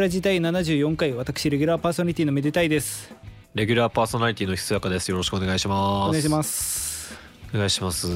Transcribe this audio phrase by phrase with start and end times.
[0.00, 3.14] でらじ第74回私レギュラーパーソナリティのめでたいです。
[3.54, 5.10] レギュラーパーソナリティのひそやかです。
[5.10, 6.08] よろしくお願いします。
[6.08, 7.14] お願いします。
[7.52, 8.08] お願いします。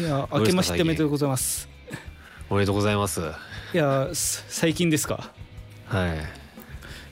[0.00, 1.68] いや明けましておめでとうございます。
[2.48, 3.20] おめでとうございます。
[3.74, 5.30] いやす最近ですか？
[5.84, 6.18] はい。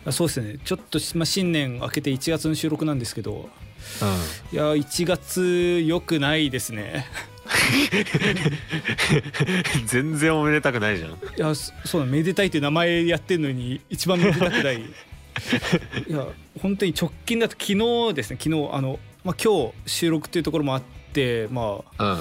[0.07, 0.59] あそうですね。
[0.65, 3.33] ちょっと、まあ、新年明けて1月の収録なんですけど。
[3.33, 4.57] うん。
[4.57, 7.05] いや1月良くないですね
[9.87, 11.11] 全然おめでたくないじゃん。
[11.11, 14.83] いやそそうだめでたいって名前やってんのに一番めでたくない。
[16.09, 16.27] いや
[16.61, 17.73] 本当に直近だと昨
[18.09, 18.39] 日ですね。
[18.41, 22.19] 昨日あの、まあ、今日収録っていうところもあって、まあ、うん。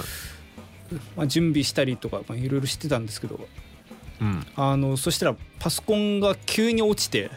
[1.18, 3.48] まあ準備したりとかまあいろいろしてたんですけど。
[4.22, 4.46] うん。
[4.56, 7.30] あのそしたらパソコンが急に落ちて。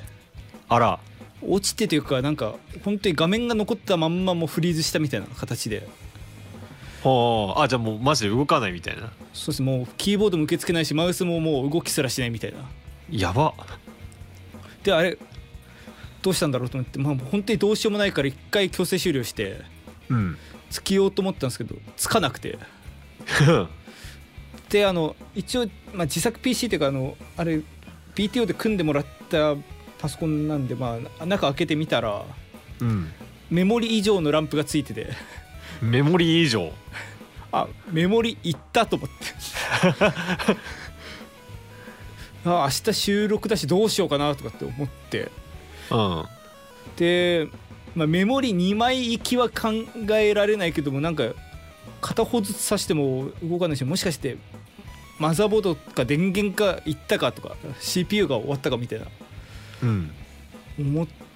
[0.68, 1.00] あら。
[1.42, 5.88] 落ちてというかなんか本当に画面が残ったまんまもうフリーズしたみたいな形で
[7.02, 9.10] ほうあじゃあもうマジで動かないみたいな。
[9.32, 9.62] そうです。
[9.62, 12.58] もうキーボードも受け付けないしマウスももう動きすらしないみたいな。
[13.10, 13.54] やば。
[14.82, 15.18] であれ
[16.22, 19.60] どうしたんだろうと思ってまあ本当にどうしようもないから一回強制終了して
[20.08, 20.36] うん。
[20.70, 22.58] つけようと思ったんですけどつかなくて。
[24.68, 27.60] であの一応、まあ、自作 PC っていうかあのあれ
[28.14, 29.56] PTO で組んでもらった
[29.98, 32.24] パソコンなんでまあ中開けてみたら
[32.80, 33.10] うん。
[33.50, 35.08] メモリ以上のランプがついてて
[35.82, 36.72] メモリー以上。
[37.52, 39.14] あメモリいったと思って。
[42.44, 45.30] あ明日収録だしどうしようかなとかって思って。
[45.90, 46.24] うん。
[46.96, 47.48] で、
[47.94, 49.72] まあ、メモリ2枚行きは考
[50.14, 51.24] えられないけどもなんか
[52.00, 54.36] 片方ずつ挿しても動かないしもしかして
[55.18, 59.06] マザーボードか電源かいったかとか CPU が終わったかみたいな。
[59.82, 60.10] うん。
[60.78, 61.29] 思って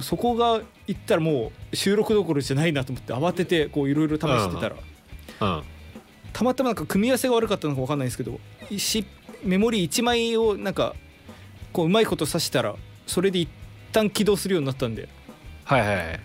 [0.00, 4.76] そこがいったらもう収録どころじゃないなと思って慌ててこういろいろ試してたら。
[5.40, 5.62] うん
[6.32, 8.38] たまたまなんか組み合わせが悪かったのか分かんないですけど
[8.76, 9.04] し
[9.42, 10.94] メモリ1枚をなんか
[11.72, 13.48] こううまいこと挿したらそれで一
[13.92, 15.08] 旦起動するようになったんで。
[15.64, 16.20] はいはいはい。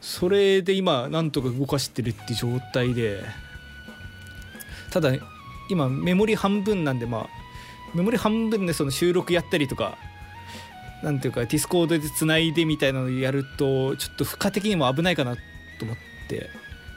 [0.00, 3.22] それで今なんとか動かしてるって状態で。
[4.90, 5.12] ただ
[5.70, 7.26] 今メモリ半分なんでまあ
[7.94, 9.96] メモリ半分でその収録やったりとか
[11.04, 15.40] なんていうかディスコードでつないでみたいなのをやるとちょっと負荷的にも危ないかなと
[15.82, 15.96] 思っ
[16.28, 16.50] て。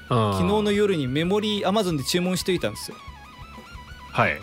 [0.08, 2.98] 昨昨日の夜にメモリ Amazon で注文しといたんですよ。
[4.12, 4.40] はい。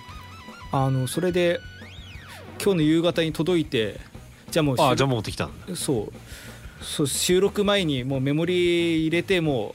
[0.73, 1.61] あのそれで
[2.63, 3.99] 今日の夕方に届いて
[4.51, 5.75] じゃあもうあ収じゃあ持ってきたんだ。
[5.75, 6.85] そう。
[6.85, 9.75] そう収録前にもうメモリ入れても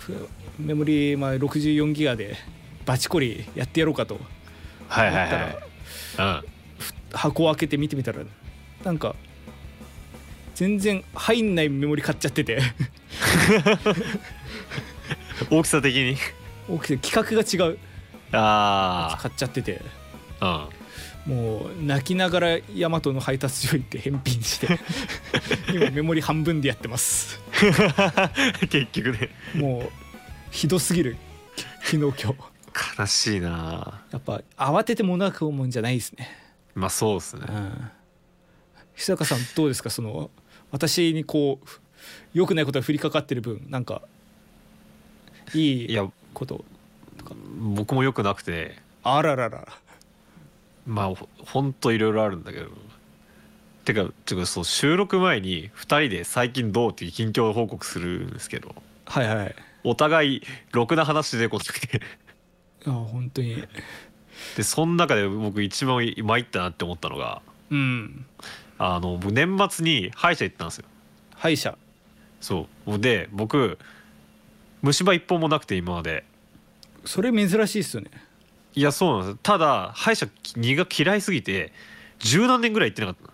[0.00, 2.36] ふメモリまあ64ギガで
[2.84, 4.18] バチコリやってやろうかと。
[4.88, 5.16] はいはい
[6.16, 7.16] はい。
[7.16, 8.18] 箱を開けて見てみたら
[8.84, 9.14] なんか
[10.54, 12.56] 全然入んないメモリ買っちゃってて。
[12.56, 12.60] う
[15.54, 16.16] ん大きさ的に。
[16.68, 17.78] 大きさ規格が違う。
[18.32, 19.80] あ買っちゃってて。
[20.40, 20.68] あ
[21.26, 24.78] もう泣きながらヤマトの配達所行って返品して。
[25.72, 27.40] 今メモリ半分でやってます。
[27.62, 27.66] う
[28.64, 29.30] ん結局ね。
[29.54, 29.90] もう
[30.50, 31.16] ひどすぎる。
[31.82, 32.34] 昨日今日。
[32.98, 34.00] 悲しいな。
[34.10, 36.28] やっぱ慌てて物が買うもんじゃないですね。
[36.74, 37.46] まあそうですね。
[37.48, 37.90] うん
[39.00, 39.88] 久坂さんどうですか？
[39.88, 40.30] その
[40.70, 41.66] 私にこう
[42.34, 44.02] 良くないことが降りかかってる分なんか
[45.54, 46.66] いいいやこと
[47.58, 48.76] 僕もよくなくて。
[49.02, 49.66] あららら。
[50.86, 52.68] まあほほんといろいろあるんだけど。
[53.86, 58.74] てかてかそう収録前に2人で最近どうっていう近況報告するんですけど。
[59.06, 59.54] はいはい。
[59.82, 62.02] お互いろくな話でこなくて。
[62.86, 63.64] あ本当に。
[64.58, 67.40] でその中で僕一番参ったなって思ったのが
[67.70, 68.26] うん
[68.82, 70.86] あの僕年末に歯医者行ったんですよ。
[71.34, 71.76] 歯医者。
[72.40, 72.98] そう。
[72.98, 73.78] で僕
[74.80, 76.24] 虫歯一本もなくて今まで。
[77.04, 78.10] それ珍しいっすよね。
[78.74, 81.72] いやそうなんですただ歯医者苦が嫌いすぎて
[82.20, 83.32] 十何年ぐらい行ってなか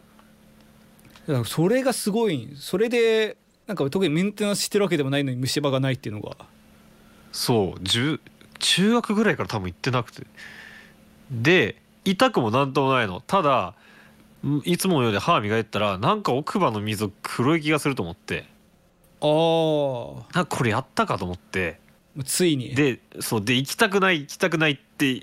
[1.28, 1.44] った。
[1.44, 2.52] それがすごい。
[2.56, 3.36] それで
[3.68, 6.36] なんか特にメンテナンスしてるわけでもないのに虫歯がないっていうのが。
[7.30, 7.80] そう。
[7.84, 8.18] 10
[8.58, 10.26] 中学ぐらいから多分行ってなくて。
[11.30, 13.20] で痛くもなんともないの。
[13.20, 13.85] ただん
[14.64, 18.44] いつものようで歯磨いてたらなんか奥歯の溝黒い気がすると思って。
[19.20, 21.80] ああこれやったかと思って。
[22.18, 22.74] あついに。
[22.74, 25.22] でそうで行きたくない行きたくないって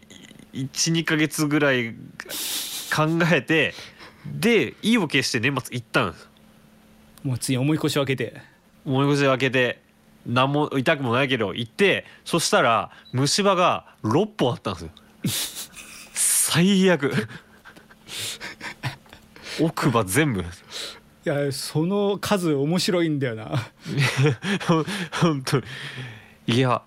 [0.53, 1.93] 12ヶ月ぐらい
[2.93, 3.73] 考えて
[4.25, 6.29] で意を決して年末行ったんです。
[7.23, 8.53] もうついに重い腰を開けて。
[8.85, 9.81] 思い越し開けて
[10.25, 14.79] 何も痛くもないけど行ってそしたら虫歯が6本あったんで
[15.29, 15.71] すよ。
[16.13, 17.11] 最悪
[19.61, 20.41] 奥歯全部。
[20.41, 20.43] い
[21.23, 23.45] やその数面白いんだよな。
[24.67, 24.83] ほ
[25.21, 25.63] 本当に。
[26.47, 26.81] いや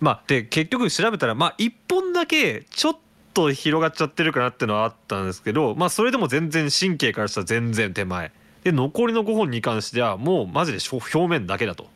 [0.00, 2.96] まあで結局調べたらまあ1本だけちょっ
[3.34, 8.32] と広がっちゃってるかなってのはあったんですけどまあそれでも全然神経からしたら全然手前。
[8.64, 11.84] で残りの5本に関してはもうマジで表面だけだと。
[11.84, 11.92] だか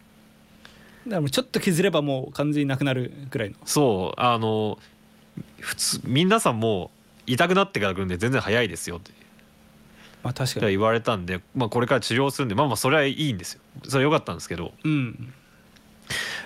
[1.17, 3.56] らもうちょっと削ればもう完全になくなるぐらいの。
[3.64, 4.79] そうあの
[5.61, 9.12] 普通皆さんもう痛くなってから来るんで全然早いですよって
[10.22, 10.72] まあ確かに。
[10.72, 13.60] 言われたんで、まあ、これから治療するんでまあまあそれはいいんですよ。
[13.84, 15.32] それは良かったんですけどうん。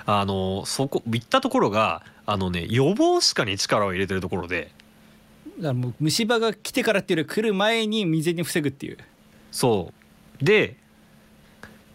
[0.07, 4.71] あのそこ行ったところがあのね予防歯科に力を入れてるところで
[5.57, 8.99] だからもう虫歯が来てからっていうより来る前に未然に防ぐっていう。
[9.51, 9.93] そ
[10.41, 10.45] う。
[10.45, 10.77] で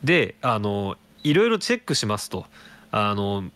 [0.03, 2.45] であのいろいろチェックしますと。
[2.93, 3.49] あの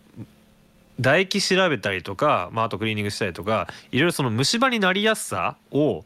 [0.98, 6.04] 唾液調べたりとか、まあ、あとクリーニングしたりとかいろいろその虫歯になりやすさを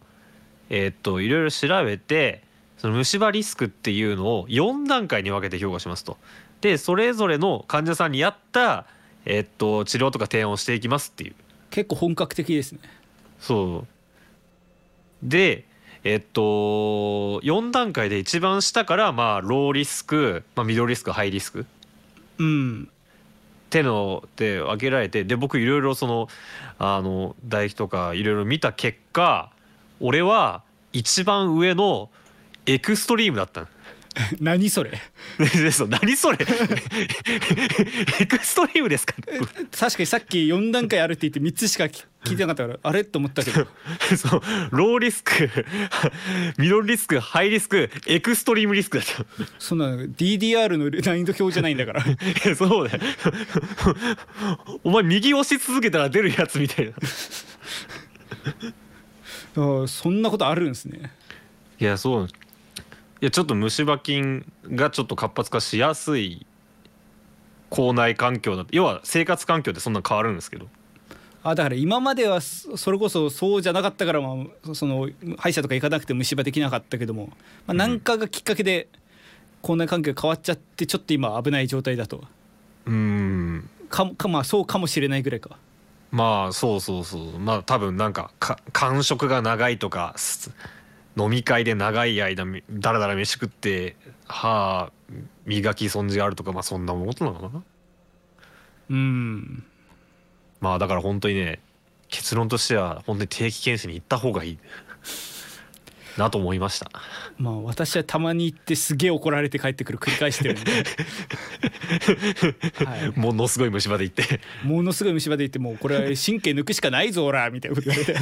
[0.71, 2.43] えーっといろいろ調べて
[2.79, 6.17] その虫歯リスクっていうのを4段階に分けて評価しますと。
[6.63, 8.87] でそれぞれの患者さんに合った、
[9.25, 11.35] えーっと治療とか提案をしていきますっていう。
[11.71, 12.81] 結構本格的ですね
[13.39, 13.87] そう
[15.23, 15.65] で
[16.05, 21.65] えっと4段階で一番下からまあローリスク、まあ、ミドルリスクハイリスクっ
[22.39, 22.89] うん
[23.71, 26.29] てので分けられてで僕いろいろその
[26.79, 29.53] あの唾液とかいろいろ見た結果
[30.01, 30.63] 俺は
[30.93, 32.11] 一番上の
[32.67, 33.67] エクストリームだったの。
[34.41, 34.91] 何それ？
[35.39, 36.39] 何それ？
[38.21, 39.15] エクストリームですか？
[39.79, 43.05] 確かにさっき4段階あるって言って3つしか聞聞いてなかったからあれ？
[43.05, 43.69] と思ったけど。
[44.17, 44.43] そう
[44.73, 45.49] ローリスク
[46.59, 49.25] ミドルリスクハイリスクエクストリームリスクだった。
[49.61, 52.05] そんな DDR の難易度表じゃないんだから。
[52.57, 53.03] そうだよ。
[54.83, 56.93] お前右押し続けたら出るやつみたいな
[59.55, 61.11] そんなことあるんですね。
[61.79, 62.29] いやそう。
[63.21, 66.47] いやちょっと虫歯菌がちょっと活発化しやすい
[67.69, 68.65] 口内環境だ。
[68.71, 70.69] 要は生活環境ってそんな変わるんですけど。
[71.43, 75.09] あだから今まではそそれこそそうじゃなかったから、まあ、その
[75.39, 77.29] 歯医者とか行かなくて虫歯できなかったけども、
[77.67, 78.89] まあ、何かがきっかけで
[79.63, 82.25] 口内環境が変わっちゃってちょっと今危ない状態だと。
[82.87, 83.71] うーん。
[83.89, 85.57] かもかまあそうかもしれないぐらいか
[86.11, 87.39] まあそうそうそう。
[87.39, 90.51] まあ多分なんかか間食が長いとかす
[91.17, 93.97] 飲み会で長い間みだらだら飯食って
[94.27, 94.91] 歯
[95.45, 97.63] 磨き損じがあるとかまあそんなことなのかな。
[98.91, 99.65] うん。
[100.61, 101.61] まあだから本当にね
[102.09, 104.59] 結論としては本当に定期検診に行った方がいい
[106.17, 106.91] なと思いました。
[107.39, 110.73] まあ私はたまに行ってすげえ怒られて帰ってくる繰り返してるんで、
[112.85, 114.41] はい、ものすごい虫歯で行って。
[114.65, 118.15] ものすごい虫歯で行ってもうこれは神経抜くしかないぞおらみたいなこと言われて。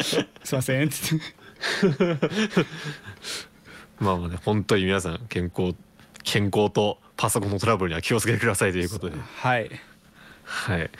[0.44, 1.24] すいませんっつって。
[3.98, 5.74] まあまあね本当に皆さん健康
[6.22, 9.16] 健康とパソコンのトラブルには気をつけてくださいということで。
[9.18, 9.70] はい。
[10.44, 10.90] はい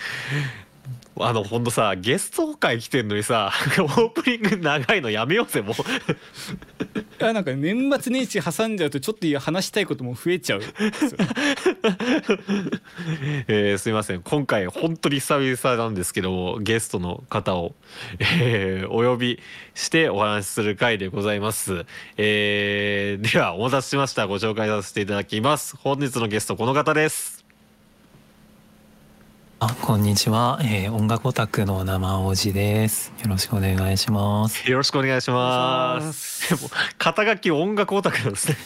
[1.22, 5.74] あのほんとさゲスト会来てんのにさ オープニング長いのやめようぜもう。
[7.20, 10.62] いやなんか年末年始挟んじゃうとちょっと話したいことも増えちゃう。
[13.48, 14.22] えーすいません。
[14.22, 17.74] 今回本当に久々なんですけどもゲストの方を、
[18.20, 19.40] えーお呼び
[19.74, 21.84] してお話しする回でございます、
[22.16, 24.26] えーではお待たせしました。
[24.26, 25.76] ご紹介させていただきます。
[25.76, 27.39] 本日のゲストこの方です
[29.62, 33.12] あ、こんにちは、えー音楽オタクの生おじです。
[33.22, 34.70] よろしくお願いします。
[34.70, 38.56] よろしくお願いしますでも肩書き音楽オタクなんですね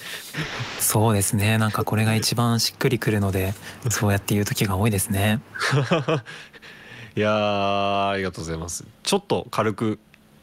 [0.79, 1.59] そうですね。
[1.59, 3.55] なんかこれが一番しっくりくるので、
[3.91, 5.41] そうやって言う時が多いですね。
[7.17, 9.99] いやーありがとうございますちょっと軽く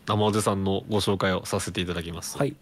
[0.05, 2.55] 生おじさんのご紹介をさせていただきますはい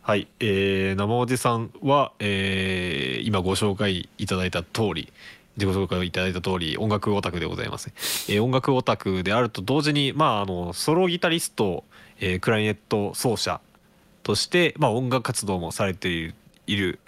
[0.00, 5.12] はい、えー、生おじさんは、えー今ご紹介いただいた通り
[5.56, 7.90] 自己紹介をいただいた通り音楽オタクでございます、
[8.28, 11.84] えー音楽オタクであると同時にまああのソロギタリスト、
[12.20, 13.60] えークラリネット奏者
[14.22, 16.34] として、まあ、音楽活動もされている
[16.66, 16.98] いる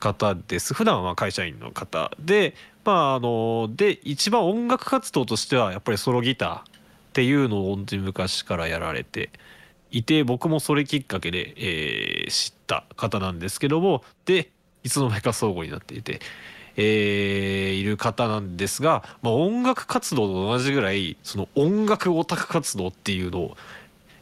[0.00, 0.74] 方です。
[0.74, 6.62] 普段は会社員の方でまああので一番音楽活動としてはやっぱりソロギターっ
[7.12, 9.30] ていうのを本当に昔からやられて
[9.92, 14.50] いて僕もそれきっかけで、えー知った方なんですけどもで
[14.82, 16.20] いつの間にか相互になっていて、
[16.76, 23.56] えーいる方なんですが、まあ、音楽活動と同じぐらいその音楽オタク活動っていうのを、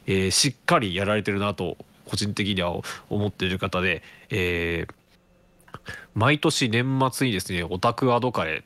[0.07, 2.75] えーしっかりやられてるなと個人的には
[3.09, 4.95] 思っている方で、えー
[6.15, 8.63] 毎年年末にですねオタクアドカレっ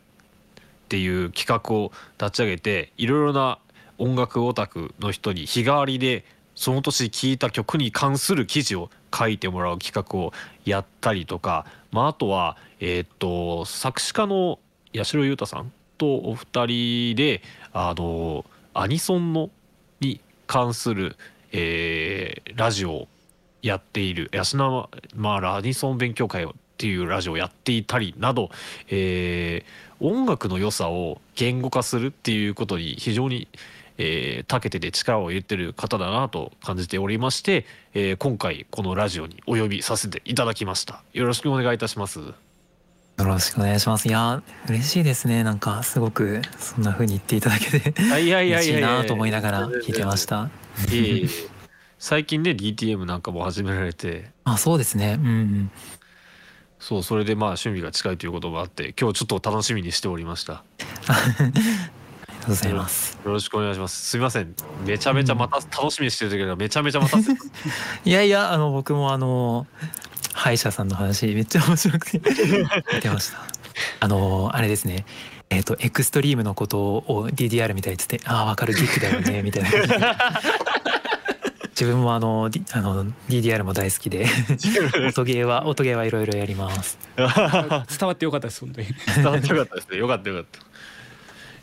[0.89, 3.59] ていう企画を立ち上げていろいろな
[3.99, 6.25] 音楽オタクの人に日替わりで
[6.55, 10.33] その年聴いた曲に関する記事を書いてもらう企画を
[10.65, 11.67] やったりとか、
[11.97, 14.59] まあ、あとは、えーっと作詞家の
[14.95, 17.41] 八代裕太さんとお二人で
[17.73, 19.49] あのアニソンの
[20.01, 21.17] に関する、
[21.53, 23.09] えーラジオを
[23.63, 28.51] やっている安永まあアニソン勉強会っていうラジオをやっていたりなど、
[28.91, 33.49] えー音楽の良さを言語化するっていうことに非常に
[33.99, 41.03] えー長けてて力を入れてる方だなと感じておりまして、えー今回このラジオにお呼びさせていただきました。
[41.13, 42.21] よろしくお願いいたします。
[42.21, 42.35] よ
[43.25, 44.09] ろしくお願いします。
[44.09, 45.43] いや嬉しいですね。
[45.43, 47.95] なんかすごくそんな風に言っていただけて。
[48.01, 50.51] 嬉しいなと思いながら聞いてました。
[51.99, 54.31] 最近ね DTM なんかも始められて。
[54.45, 55.17] あそうですね。
[55.19, 55.71] うんうん。
[56.79, 60.63] そうそれでまあ趣味が近いということもあって今日ちょっと楽しみにしておりました
[62.47, 63.19] とうございます。
[63.25, 64.11] よろしくお願いします。
[64.11, 64.55] すみません。
[64.85, 67.19] めちゃめちゃまた楽しみにしてる時がめちゃめちゃ待た
[68.05, 69.67] いやいやあの僕もあの
[70.33, 72.19] 歯医者さんの話めっちゃ面白くて
[72.95, 73.39] 見てました。
[74.01, 75.05] あのあれですね。
[75.49, 78.75] えっ、とエクストリームのことを DDR みたいに言っててああ分かる。
[78.75, 79.71] ギックだよね みたいな。
[81.71, 84.25] 自分もあの,、D、あの DDR も大好きで
[85.07, 86.99] 音ゲーは音ゲーはいろいろやります。
[87.17, 88.89] 伝わってよかったです本当に。
[89.15, 89.99] 伝わってよかったですね。
[89.99, 90.67] よかったよかった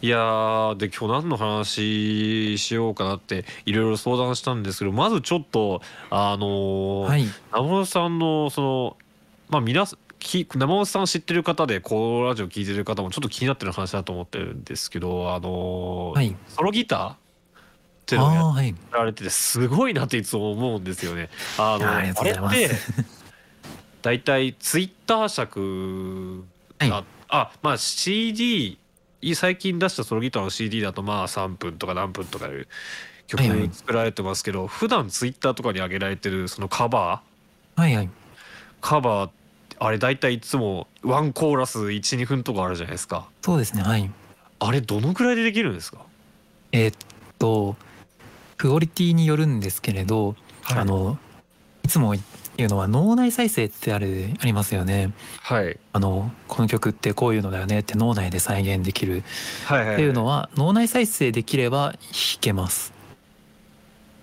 [0.03, 7.25] いやーで今日何の話しようかなっていろいろ相談したんですけどまずちょっとあのーはい。
[7.53, 8.97] 生本さんのその
[9.47, 16.35] まあ皆さんき生本さん知ってる方でこのラジオ聞いてる方もちょっと気になってる話だと思ってるんですけどあのーはい。
[16.49, 17.15] ソロギターっ
[18.05, 21.29] ていうあのをやられててすごいなっていつも思うんですよね。
[21.57, 22.75] あのあれって
[24.01, 26.43] 大体ツイッター尺
[26.79, 26.89] はい。
[26.89, 28.77] が、あまあ CD
[29.35, 32.67] 最近出したソロギターの CD だとまあ3分とか何分とかいう
[33.27, 37.81] 曲はいはい作られてますけど、普段ツイッターとかに上げられてるそのカバー。
[37.81, 38.09] はいはい。
[38.81, 39.29] カバー
[39.79, 43.27] あれ大体いつもワンコーラス12分とかあるじゃないですか。
[43.41, 44.11] そうですねはい。
[44.59, 45.99] あれどのくらいでできるんですか、
[46.71, 46.95] えーっ
[47.39, 47.75] と
[48.55, 51.17] クオリティによるんですけれど、あの
[51.83, 52.21] いつも言
[52.63, 55.11] うのは脳内再生ってあるありますよね。
[55.41, 55.77] はい。
[55.91, 59.23] あのこの曲ってこういうのだよねって脳内で再現できる。
[59.65, 61.99] はいはいっていうのは脳内再生できれば弾
[62.39, 62.93] けます。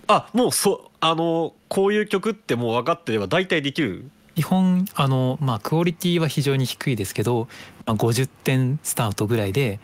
[0.07, 4.11] あもうそうあのこういう曲ってもう分かってれば大体できる？
[4.37, 7.49] 基本あのまあクオリティは非常に低いですけど、
[7.85, 9.81] まあ、50点スタートぐらいで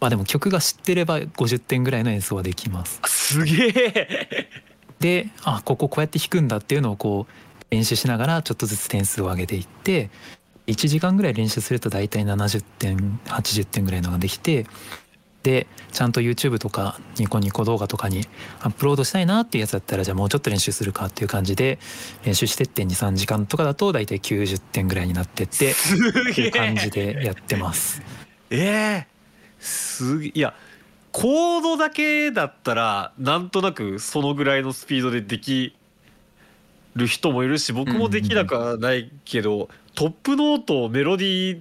[0.00, 3.00] まあでも曲が知ってれば50点ぐらいの演奏はできます。
[3.06, 4.48] すげえ。
[4.98, 7.32] であこここうやって弾くんだっていうのをこう
[7.70, 10.10] 練習しながらちょっとずつ点数を上げていって
[10.66, 14.66] 1時間ぐらい練習すると大体70点80点ぐらいのができて
[15.42, 18.26] でちゃんと YouTube とかニコニコ動画とかに
[18.60, 21.78] アップロードしたいなっていうやつだったらじゃあもうちょっと練習するかっていう感じで
[22.24, 25.74] 練習してって23時間とかだと大体90点ぐらいになってってっ
[26.34, 28.02] ていう感じでやってます。
[28.50, 29.16] ええ
[29.60, 30.54] すげえいや
[31.12, 35.76] コードだけだったらなんとなくそのぐらいのスピードででき
[36.96, 41.60] る人もいるし僕もできなくはないけど、トップノートをメロディー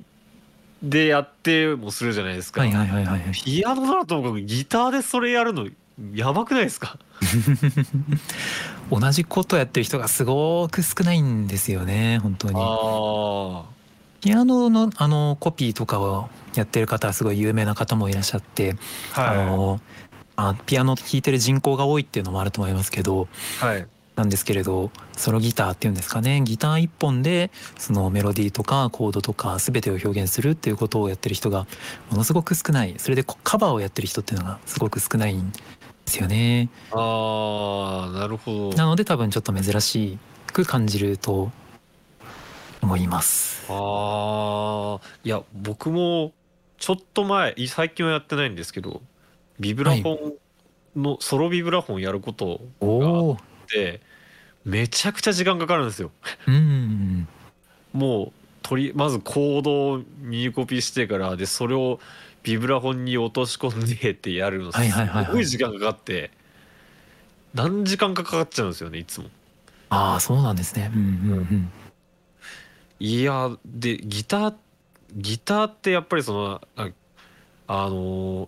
[0.81, 3.21] でやってもするじゃないですか、はいはいはいはい。
[3.33, 5.67] ピアノならともかくギターでそれやるの
[6.13, 6.97] やばくないですか？
[8.91, 12.53] 同じことやってる人がすごく少ないんですよね本当に。
[12.57, 13.63] あ
[14.21, 18.75] ピアノのあのコピーとかをやってる方はすごい有名な方もいらっしゃって、
[19.13, 19.37] あはい。
[19.39, 19.81] あの
[20.35, 23.27] あピアノ弾いてる人口が多いっていうのもあると思いますけど
[23.59, 26.41] はいなんですけれどソロギターっていうんですかね。
[26.41, 31.67] ギター一本でそのメロディーとかコードとか全てを表現するっていうことをやってる人が
[32.09, 32.95] ものすごく少ない。
[32.97, 35.59] それでこカバーをやってる人っていうのがすごく少ないんで
[36.07, 36.69] すよね。
[36.91, 38.77] ああなるほど。
[38.77, 40.17] なので多分ちょっと珍し
[40.53, 41.51] く感じると
[42.81, 43.65] 思います。
[43.69, 46.31] ああいや僕も
[46.77, 49.01] ちょっと前い最近はやってないんですけど
[49.59, 50.33] ビブラフォ
[50.97, 54.01] ンの、ソロビブラフォンやることおお、で
[54.63, 56.11] めちゃくちゃ時間かかるんですよ。
[56.47, 57.27] うん、
[57.93, 58.31] もう
[58.61, 61.99] 取りまずコードを右コピーしてからでそれを
[62.43, 64.79] ビブラフォンに落とし込んでってやるのす
[65.31, 66.31] ごい時間かかって
[67.53, 69.27] 何時間かかかっちゃうんですよねいつも。
[69.89, 70.91] ああそうなんですね。
[70.93, 71.05] うんう
[71.35, 71.71] んうん。
[72.99, 74.53] いやでギター
[75.15, 76.89] ギターってやっぱりそのあ
[77.67, 78.47] あの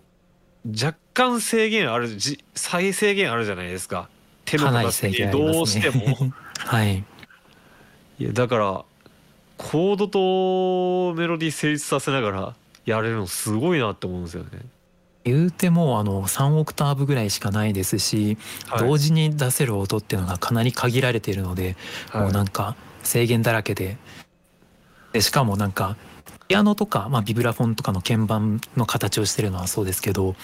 [0.66, 4.08] 若干制限あるじ再制限あるじゃないですか
[4.50, 6.32] 手の形にどうしても。
[6.58, 7.04] はい。
[8.18, 8.84] いやだから
[9.56, 14.50] コードとメロディー成立させながらやれるのすごいなって思うんですよね。
[15.24, 18.38] 言うてもあの3オクターブぐらいしかないですし、
[18.68, 18.88] はい。
[18.88, 21.76] 同時に出せる音っていうのがかなり限られているので、
[22.10, 22.22] はい。
[22.22, 23.98] もうなんか制限だらけで。
[25.12, 25.96] でしかもなんか
[26.48, 30.34] ピアノとか、まあ、ビブラフォンとかの鍵盤の形をしてるのはそうですけど、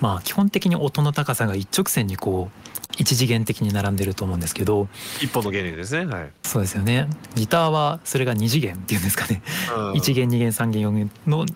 [0.00, 4.88] まあ、基本的に音の高さが一直線にこう一次元的に並んでると思うんですけど。
[5.20, 6.12] 一本の原理ですね。
[6.12, 7.08] はい、そうですよね。
[7.34, 9.42] ギターはそれが二次元っていうんですかね。
[9.74, 9.92] うん。
[9.92, 11.46] 1限2限3限4限の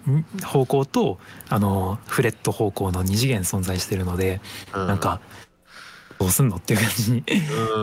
[0.45, 4.41] 方向とあのフレット方向の2次元存在してるので
[4.75, 5.21] うなんか
[6.19, 7.25] どうすんのっていう感じに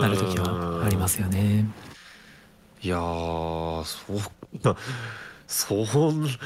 [0.01, 1.65] なる時はありますよね。
[2.81, 4.17] いやーそう
[4.63, 4.75] な
[5.47, 5.75] そ
[6.11, 6.29] んな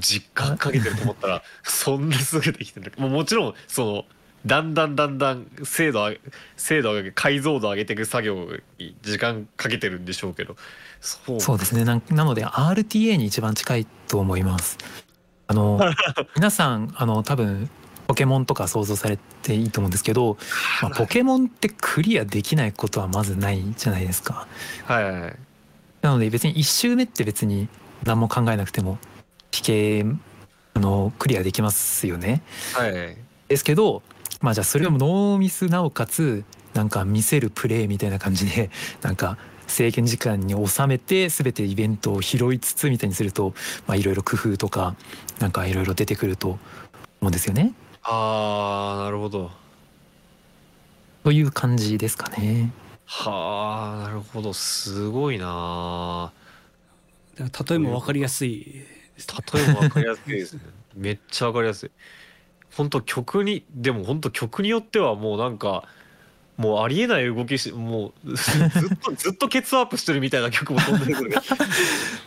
[0.00, 2.92] 実感かけてると思ったらそんなすぐできてる。
[2.96, 4.04] もちろんその
[4.46, 6.10] だんだんだんだん精度
[6.56, 8.46] 精度上げ解像度上げていく作業
[8.78, 10.56] に時間かけてるんでしょうけど
[11.00, 14.78] そうですねなんなので RTA に一番近いと思います。
[15.46, 15.80] あの
[16.36, 17.68] 皆さんあの多分
[18.06, 20.36] ポケモンとか想像されていいと思うんですけど、
[20.82, 24.46] まあ、ポケモンってクリアできないことはまずないじゃないですか。
[24.84, 25.36] はいはいはい
[26.02, 27.68] なので別に1周目って別に
[28.04, 28.98] 何も考えなくても
[29.50, 30.04] 弾け
[30.74, 32.42] あのクリアできますよね。
[32.72, 33.16] はい
[33.48, 34.02] ですけど
[34.40, 36.44] まあじゃあそれをノーミスなおかつ
[36.74, 38.70] なんか見せるプレイみたいな感じで
[39.02, 43.54] なんか制限時間に収めて全てイベントを拾いつつみたいにすると
[43.86, 44.96] まあいろいろ工夫とか
[45.38, 46.58] なんかいろいろ出てくると思
[47.22, 47.72] うんですよね。
[48.02, 49.50] あーなるほど。
[51.22, 52.72] という感じですかね。
[53.04, 54.54] はあなるほど。
[54.54, 56.32] すごいな
[57.38, 58.64] 例えも分かりやすい
[59.16, 59.44] ですね。
[59.52, 60.60] 例えば分かりやすいですね。
[60.96, 61.90] めっちゃ分かりやすい
[62.76, 65.84] 本当曲にでも本当曲によってはもうなんか
[66.56, 71.32] もうありえない動きしもうずっとずっとケツアップしてるみたいな曲も飛んでくる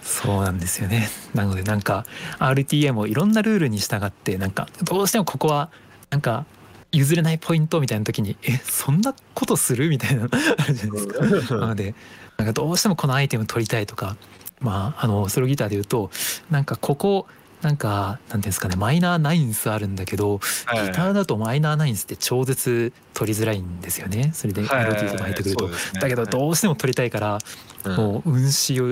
[0.01, 1.07] そうなんですよね。
[1.35, 2.05] なのでなんか
[2.39, 5.69] RTA もいろんなルールに従ってなんかどうしてもここは
[6.09, 6.45] なんか
[6.91, 11.55] 譲れないポイントみたいな時にえそんなことするみたいなのあるじゃないですか？
[11.57, 11.93] なので
[12.37, 14.17] なんかどうしてもこのアイテム取りたいとか
[14.59, 16.09] まああのソロギターで言うと
[16.49, 17.27] なんかここ
[17.63, 20.39] なんかなんていうんですかねマイナーナインスあるんだけど
[20.73, 20.91] ギはい。
[20.91, 24.31] ターだとマイナーナインスって超絶取りづらいんですよね。
[24.33, 25.69] それでメロディーとか入ってくると。
[25.99, 27.39] だけどどうしても取りたいから
[27.85, 27.95] うん。
[27.95, 28.85] もう運指を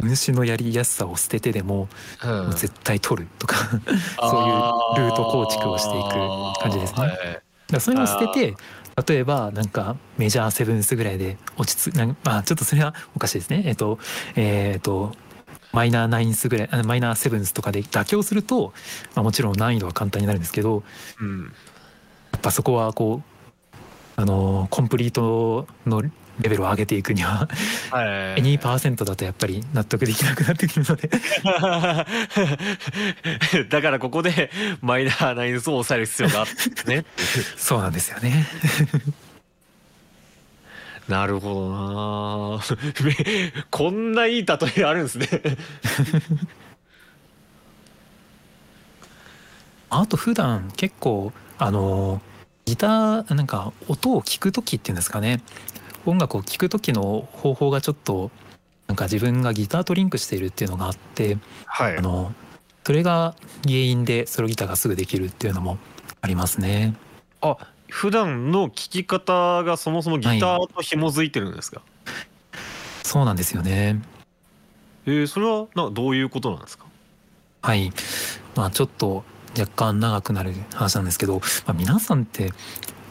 [0.00, 1.88] 運指のやりやすさを捨ててでも
[2.24, 2.30] うん。
[2.30, 7.00] もう絶対取るとかそういうルート構築をしていく感じですね。
[7.00, 7.42] はい。
[7.70, 8.56] だそういうのを捨てて
[9.08, 13.62] 例えばなんかメジャーセブンスぐらいで落ち着なんまあちょっとそれはおかしいですね。
[13.66, 13.98] えっと
[14.36, 15.12] えっと
[15.74, 18.72] マイナーナインスぐらいあマイナーセブンスとかで妥協すると、
[19.14, 20.84] まあ、もちろん難易度は簡単になるんですけど
[21.20, 21.52] うん。
[22.32, 23.24] やっぱそこはこう
[24.16, 27.48] あのコンプリートのレベルを上げていくには
[27.90, 28.42] はい。
[28.42, 31.10] 2%だとやっぱり納得できなくなってくるので。
[33.68, 36.46] だからここでマイナーナインスを抑える必要があっ
[36.84, 37.04] てね。
[37.56, 38.46] そうなんですよね。
[41.08, 42.60] なるほどな。
[43.04, 43.14] め
[43.70, 45.28] こんないい例えあるんですね。
[49.90, 52.20] あと普段結構あの
[52.64, 55.42] ギターなんか音を聞く時っていうんですかね。
[56.06, 58.30] 音楽を聴く時の方法がちょっと
[58.86, 61.96] なんか自分がギターとリンクしているっていうのがあってはい。
[61.96, 62.34] あの
[62.84, 65.78] それが原因でソロギターがすぐできるっていうのも
[66.20, 66.94] ありますね。
[67.40, 67.56] あ
[67.88, 71.82] 普段の聴き方がそもそもギターと紐づいてるんですか、
[73.02, 74.02] そうなんですよね。
[75.06, 76.86] えー、それはなどういうことなんですか？
[77.62, 77.92] はい。
[78.56, 79.24] まあちょっと
[79.58, 82.52] 若干長くなる話なんですけど、まあ、皆さんって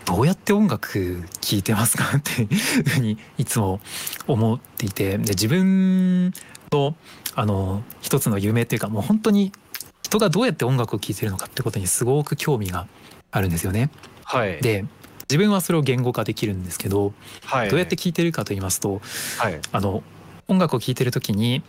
[0.06, 2.48] どうやって音楽聴いてますかっていう
[2.90, 3.80] ふうにいつも
[4.28, 6.34] 思っていてで自分
[6.72, 6.96] の
[7.36, 9.54] あの一つの夢っていうかもう本当に
[10.02, 12.88] 人がどうやって音楽を聴いてるのかってことにすごく興味が
[13.32, 13.90] あるんですよね。
[14.34, 14.62] はい。
[14.62, 14.86] で
[15.30, 17.14] 自分はそれを言語化できるんですけど
[17.46, 17.70] はい。
[17.70, 19.02] どうやって聴いてるかと言いますと
[19.38, 19.60] はい。
[19.72, 20.04] あの
[20.48, 21.62] 音楽を聴いてる時に、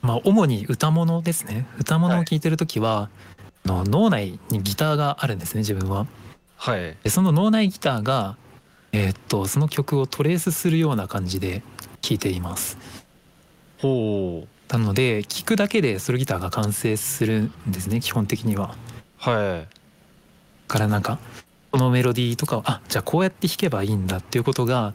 [0.00, 1.66] まあ、主に歌物ですね。
[1.78, 3.10] 歌物を聴いてる時は、
[3.66, 6.06] あの脳内にギターがあるんですね自分は。
[6.56, 6.96] はい。
[7.02, 8.36] でその脳内ギターが、
[8.92, 11.62] えーっとその曲をトレースするような感じで
[12.00, 12.78] 聴いています。
[13.78, 14.72] ほう。
[14.72, 18.74] なので聴くだけでソロギターが完成するんですね基本的には。
[19.18, 20.68] はい。
[20.68, 21.18] からなんか
[21.70, 24.94] このメロディーとかをあじゃあこうやって弾けばいいんだっていうことが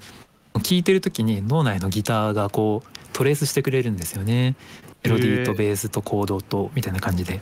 [0.56, 4.56] 聴いてる時に脳内のギターがこうトレースしてくれるんですよね。
[5.04, 7.42] メロディーとベースとコードとみたいな感じで。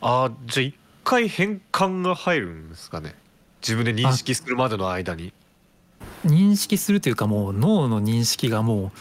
[0.00, 3.14] あじゃあ一回変換が入るんですかね。
[3.62, 5.32] 自分で認識するまでの間に。
[6.24, 8.92] 認識するというかもう脳の認識がもう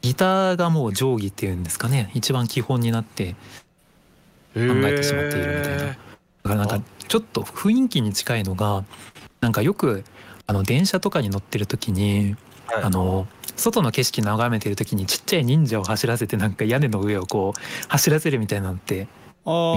[0.00, 2.10] ギターがもう定規っていうんですかね。
[2.14, 3.34] 一番基本になって
[4.54, 6.11] 考考えてしまっているみたいな
[6.42, 8.84] だからなんかちょっと雰囲気に近いのが
[9.40, 10.04] なんかよく
[10.46, 12.36] あの電車とかに乗ってる時に
[12.82, 13.26] あの
[13.56, 19.06] 外の景色眺めてる時にちっちゃい忍者を走らせてなんか屋根の上をこう走らせるみたいなのってイイメ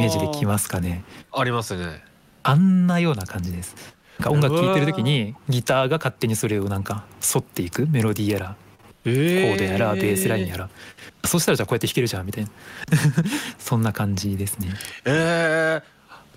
[0.08, 1.04] ージできますかね。
[1.32, 2.04] ありますね。
[2.44, 3.76] あんなような感じです。
[4.20, 8.56] なんか音楽聴いてる時にギターが勝手にそれをなんか沿っていくメロディーやらコ
[9.04, 10.70] コードやらベースラインやら。
[11.26, 12.50] そしたらじゃあこうやって弾けるじゃんみたいな。
[13.60, 14.70] そんな感じですね。
[15.06, 15.84] えー、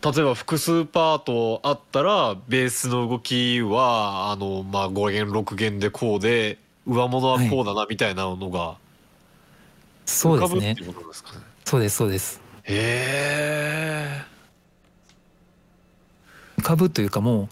[0.01, 8.77] 例えば複数パートあったらベースの動きはあのまあ5弦6弦でこうで上物はこうだなみたいなのが
[10.07, 10.77] そうですね
[11.13, 11.25] す。
[11.25, 11.41] かね。
[11.65, 12.41] そうですそうです。
[12.65, 14.25] へ
[16.59, 17.49] 浮かぶというかもう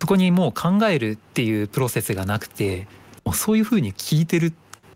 [0.00, 2.86] そこにもう考えるっていうプロセスがなくて
[3.24, 4.50] もうそういう風に聞いてるっ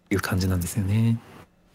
[0.09, 1.19] ていう感じなんですよね。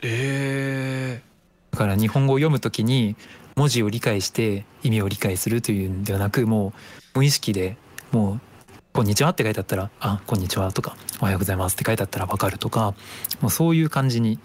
[0.01, 1.29] ええ
[1.71, 3.15] だから日本語を読むときに
[3.59, 6.71] 文字を理解して意味を理解するというんではなくも
[7.13, 7.75] う無意識で
[8.13, 8.41] もう
[8.93, 12.95] 「こんにちは」って書いてあったら「あこんにちは」とか「おはようございます」って書いてあったら分かるとか
[13.41, 14.39] もうそういう感じに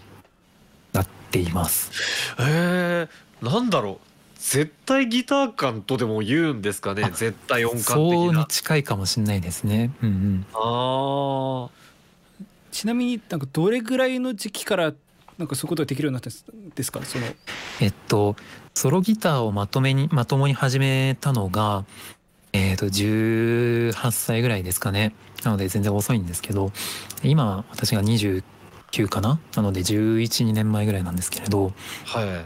[0.91, 1.91] なっています。
[2.39, 9.91] えー、なんだろう絶対ギター感とでも言うんですかねあ絶対音感的そうにな近いかもしれないですね。
[10.03, 11.69] うんうん、あ
[12.71, 14.93] ちなみになんかどれぐらいの時期から
[15.37, 17.03] なんかそういうことができるようになったんですか？
[17.03, 17.25] その。
[17.81, 18.35] えっと
[18.73, 21.85] ソロギターをまとめにまともに始めたのが
[22.53, 25.13] えっと18歳ぐらいですかね。
[25.43, 26.71] なので全然遅いんですけど
[27.23, 28.43] 今私が29
[29.09, 29.39] かな？
[29.55, 31.73] なので1112年前ぐらいなんですけれど
[32.13, 32.45] あはい。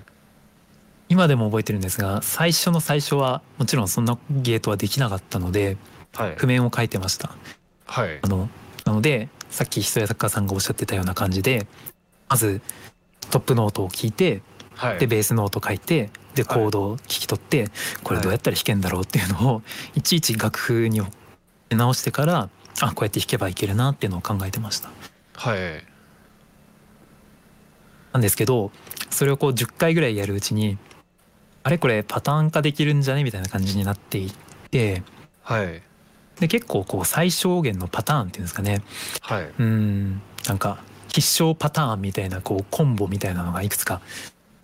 [1.10, 5.78] 今でも覚えてるんですが最初の最初はもちろんそんなゲートはできなかったので
[6.16, 6.36] はい。
[6.36, 7.36] 譜面を書いてました。
[7.86, 8.20] はい。
[8.22, 8.50] あの
[8.86, 11.68] なのでさっきひそや作家さんがおっしゃってたような感じで
[12.28, 12.62] まず
[13.32, 14.42] トップノートを聞いて
[14.76, 14.98] はい。
[14.98, 17.70] でベースノート書いてでコードを聞き取って
[18.04, 19.62] これどうやったら弾けんだろうっていうのを
[19.96, 20.02] い。
[20.02, 21.02] ちいち楽譜に
[21.70, 24.90] 直してからあこうやって弾けばいけるなっていうのを考えてました。
[25.34, 25.84] はい。
[28.14, 28.72] なんですけど
[29.10, 30.78] それをこう10回ぐらいやるうちに
[31.64, 33.26] あれこれパターン化できるんじゃね？
[33.26, 34.34] みたいな感じになっていっ
[34.72, 35.04] て
[35.44, 35.82] はい。
[36.40, 38.82] で結構こう最小限のパターンっていうんですかね。
[39.20, 39.52] はい。
[39.60, 40.22] うん。
[40.48, 40.80] なんか
[41.14, 44.02] 必勝パターンみたいなこうコンボみたいなのがいくつか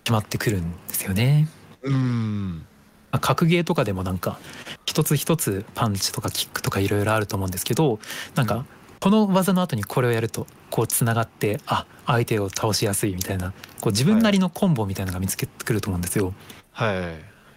[0.04, 1.48] 決まってくるんですよね。
[1.84, 2.66] うん
[3.12, 4.40] まあ格ゲーとかでもなんか
[4.86, 8.00] 一つ一つパンチとかキックとかいろいろあると思うんですけど
[8.36, 8.66] なんか
[9.00, 16.34] この技の後にこれをやるとこうつながってあ相手を倒しやすいみたいなこう自分なりのコンボみたいなのが見つけてくると思うんですよ。
[16.72, 16.92] は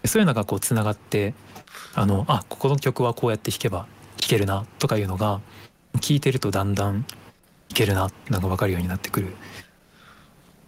[0.03, 1.33] いそういうのがこうつながって
[1.93, 3.79] あのあここの曲はこうやって弾けば
[4.19, 5.41] 弾けるなとかいうのが
[5.99, 7.05] 聴いてるとだんだん
[7.69, 9.35] いけるななんか分かるようになってくる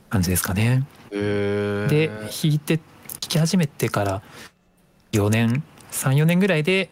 [0.09, 0.85] 感じですかね。
[1.11, 2.85] えー、で弾いて弾
[3.19, 4.21] き始めてから
[5.11, 6.89] 4年34年ぐらいで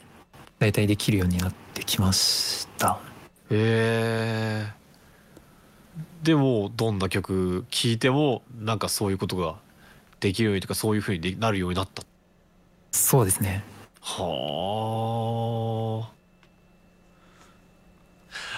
[0.59, 2.99] 大体できるようになってきました。
[3.49, 9.55] えー、でもどんな曲聴いてもなんかそういうことが
[10.19, 12.03] できるようにとかそういうふうにでなるようになった
[12.91, 13.63] そうですね。
[14.01, 16.09] は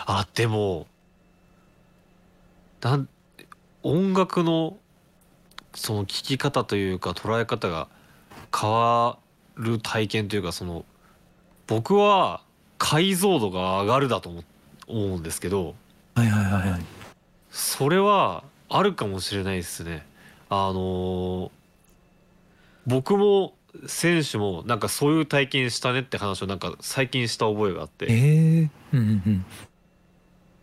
[0.05, 0.87] ああでも
[2.82, 3.08] なん
[3.84, 4.78] 音楽の
[5.74, 7.88] その聴き方というか捉え方が
[8.56, 9.17] 変わ
[9.56, 10.86] る体験というかその
[11.67, 12.41] 僕は
[12.78, 14.44] 解像度が上がるだと思
[14.88, 15.76] 思うんですけど
[16.15, 16.82] はいはいはいはい。
[17.50, 20.06] それはあるかもしれないですね。
[20.50, 21.52] あのー
[22.88, 23.54] 僕も
[23.86, 29.46] 選手もなんかそういう体験したねって話をなんか最近した覚えがあって、えー、うんうんうん。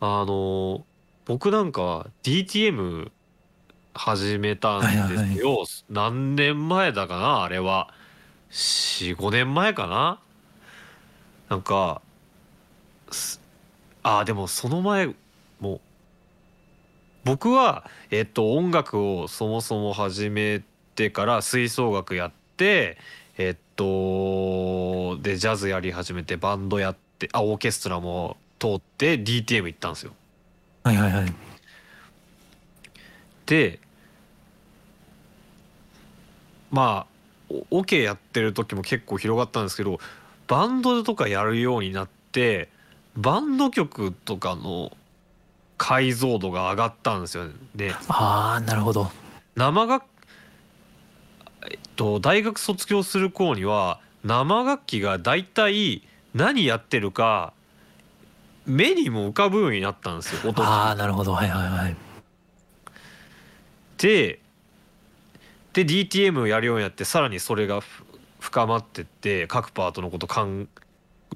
[0.00, 0.82] あのー
[1.28, 3.10] 僕なんかは DTM
[3.94, 7.92] 始めたんですよ、何年前だかなあれは。
[8.50, 10.20] 45年前かな。
[11.50, 12.00] なんか
[13.10, 13.40] す
[14.02, 15.14] あーでもその前
[15.60, 15.80] も
[17.24, 20.62] 僕はえっと音楽をそもそも始め
[20.94, 22.98] てから吹奏楽やって
[23.36, 30.14] えっとでジャズやり始めてバンドやってあオーケストラも通って DTM 行ったんですよ。
[30.88, 31.34] はいはいはい。
[33.44, 33.78] で
[36.70, 37.06] ま
[37.50, 39.98] あオオケやってる時も結構広がったんですけど
[40.46, 42.70] バンドとかやるようになって
[43.16, 44.96] バンド曲とかの
[45.76, 47.52] 解像度が上がったんですよね。
[47.74, 49.10] でああなるほど。
[49.56, 50.06] 生楽
[51.70, 56.02] えっと大学卒業する頃には生楽器が大体
[56.34, 57.52] 何やってるか
[58.68, 61.96] 目にも浮かぶようになったんですよ音ああなるほどはいはいはい。
[63.96, 64.40] で
[65.72, 68.04] で DTM をやるようになってさらにそれがふ
[68.40, 70.68] 深まってって各パートのことかん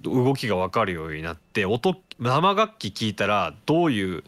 [0.03, 4.25] 動きが分かるようになって音生楽器聞いたらどういう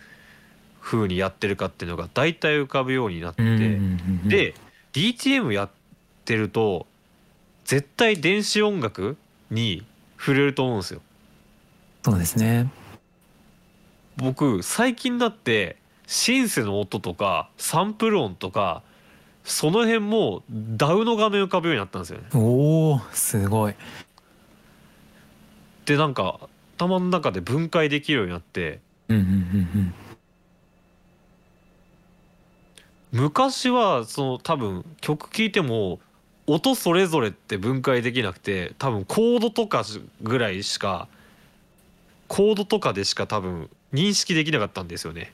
[0.80, 4.54] 風にやってるかっていうのが大体浮かぶようになって、うんうんうんうんで
[4.92, 5.70] DTM やっ
[6.24, 6.86] てると
[7.64, 9.16] 絶対電子音楽
[9.50, 9.84] に
[10.16, 11.00] 触れると思うんですよ。
[12.04, 12.70] そうですね
[14.16, 18.82] 僕最近だってシンセの音とかサンプル音とか
[19.44, 22.26] その辺もダウの画面浮かぶようになったんですよね。
[22.34, 23.74] おおすごい
[25.84, 26.40] でなんか
[26.76, 29.94] 頭の中で分解できるようになってうんうんうん
[33.12, 36.00] 昔はその多分曲聴いても
[36.46, 39.84] 音それぞれって分解できなくて多分コードとか
[40.22, 41.06] ぐらいしか
[42.26, 45.32] コードとかでしか多分認識できなかったんですよね。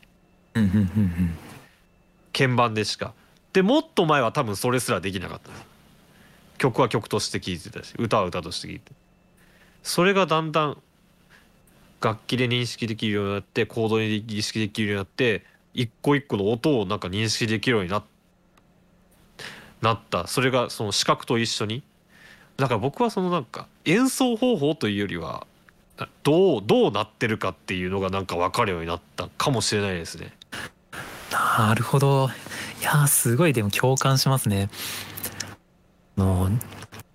[2.32, 3.14] 鍵盤でしか。
[3.54, 5.50] でもっと前は多分それすらできなかった
[6.58, 8.92] 曲は曲として聴いてたし歌は歌として聴いて。
[9.82, 10.78] それがだんだん
[12.02, 18.04] 楽器で認識できるようになってコードで認識できるようになって一個一個の音をなんか認識できるようにな
[19.80, 20.26] なった。
[20.26, 21.82] それがその視覚と一緒に。
[22.58, 25.49] だから僕はそのなんか演奏方法というよりはな
[26.22, 30.32] どうどうなってるかっていうのがなんか分かるようになったかもしれないですね。
[31.32, 32.30] なるほど。
[32.80, 34.68] いやーすごいでも共感しますね。
[36.16, 36.50] あの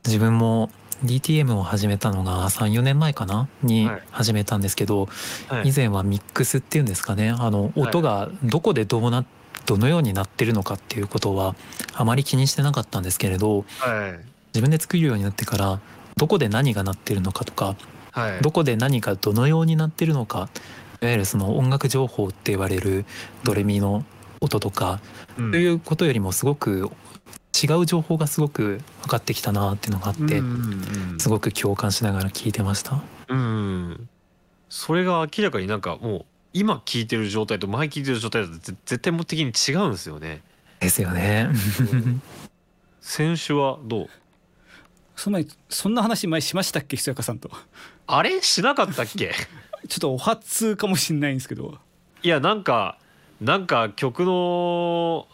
[0.06, 0.69] 自分も
[1.04, 3.48] DTM を始めたのが34年前かな？
[3.62, 5.08] にはい始めたんですけど、
[5.48, 5.69] はい。
[5.69, 7.30] 以前はミックスっていうんですかね。
[7.30, 9.26] あの音がどこでどうな
[9.65, 11.56] どのようになってるのかっていうことは
[11.93, 14.26] あまり気にしてなかったんですけれどはい。
[14.54, 15.82] 自分で作るようになってから
[16.15, 17.76] どこで何が鳴ってるのかとか
[18.15, 18.41] はい。
[18.41, 20.49] どこで何がどのようになってるのか。
[21.01, 23.06] いわゆるその音楽情報って言われる
[23.43, 24.06] ドレミの
[24.39, 25.01] 音とか
[25.38, 25.51] うん。
[25.51, 26.89] ということよりもすごく
[27.54, 31.19] 違う情報がすごく分かってきたなっていうのがあってうんうんうん。
[31.19, 33.04] すごく共感しながら聞いてました。
[33.28, 34.10] うん
[34.69, 40.41] それが明らかになんかもう今聞いてる状態と前聞いてる状態だとぜ絶対的に違うんですよね。
[40.80, 41.49] ですよね。
[43.01, 44.10] 選手はどう？
[45.15, 46.97] その前そんな話前しましたっけ？
[46.97, 47.51] ひそやかさんと
[48.08, 49.34] あれしなかったっけ？
[49.88, 51.78] ちょっとお初かもしれないんですけど。
[52.24, 52.98] いやなんか
[53.41, 55.28] なんか曲の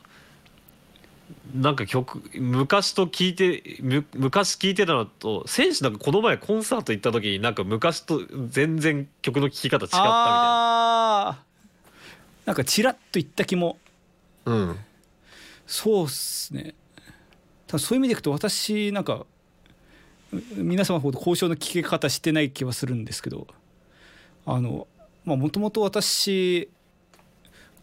[1.55, 11.43] なんか曲昔と聞いてむ昔聞いてたのと選手なんかこの前コンサート行った時になんか昔と全然曲の聴き方違ったみたいな。
[12.45, 13.77] なんかちらっと言った気も。
[14.45, 14.77] うん。
[15.67, 16.73] そうっすね。
[17.67, 19.27] ただそういう意味でいくと私なんかう
[20.55, 23.47] 皆様ほど交渉の聞き方してない気はするんですけど
[24.45, 24.87] あの
[25.25, 26.69] まあもともと私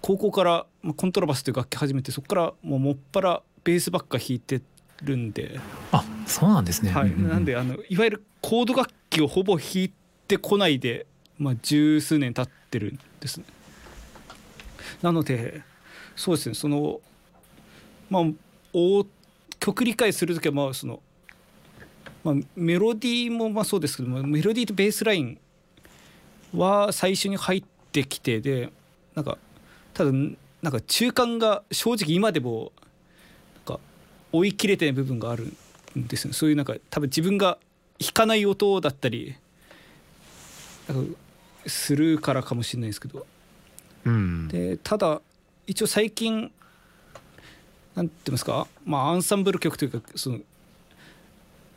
[0.01, 4.63] 高校からまあコントラバスという楽器始めてそこからもうもっぱらベースばっか弾いて
[5.03, 5.61] るんで、
[5.93, 6.91] あそうなんですね。
[6.91, 9.93] はい、うんうんなんであのいわゆるコード楽器をほぼ弾い
[10.27, 11.07] てこないで、
[11.39, 13.45] まあ、十数年経ってるんですね。
[15.03, 15.63] なので
[16.17, 17.01] そうですねその
[18.11, 18.23] まあ
[18.73, 19.07] 大
[19.61, 21.01] 曲理解する時はまあその、
[22.29, 25.39] まあ、メロディーもまあそうですけどもメロディーとベースライン
[26.55, 28.71] は最初に入ってきてで
[29.15, 29.39] なんか
[29.95, 32.73] ただなんか中間が正直今でも
[33.55, 33.81] なんか
[34.33, 35.53] 追い切れてない部分がある
[35.99, 36.35] んですよね。
[36.35, 37.59] そういうなんか多分自分が
[37.99, 39.37] 弾かない音だったり
[40.89, 41.15] なんか
[41.67, 43.27] するからかもしれないですけど。
[44.05, 44.49] うん。
[44.49, 45.21] でただ
[45.67, 46.51] 一応最近
[47.95, 50.39] なんて言いますか、まあ、アンサンブル曲というかその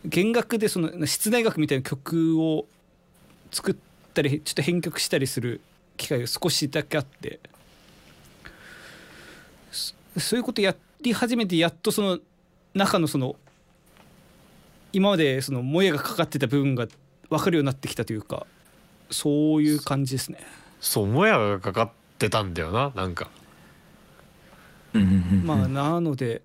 [0.06, 2.66] 弦楽でその室内楽みたいな曲を
[3.52, 3.76] 作っ
[4.14, 5.62] たりちょっと編曲したりする
[5.98, 7.40] 機会が少しだけあって。
[9.72, 12.20] そそういうことやり始めてやっとその
[12.74, 13.36] 中のその
[14.92, 16.88] 今までそのもやがかかってた部分が
[17.30, 18.46] 分かるようになってきたというか
[19.10, 20.40] そういう感じですね。
[20.82, 23.30] そうもやがかかってたんだよななんか。
[25.46, 26.42] まあなので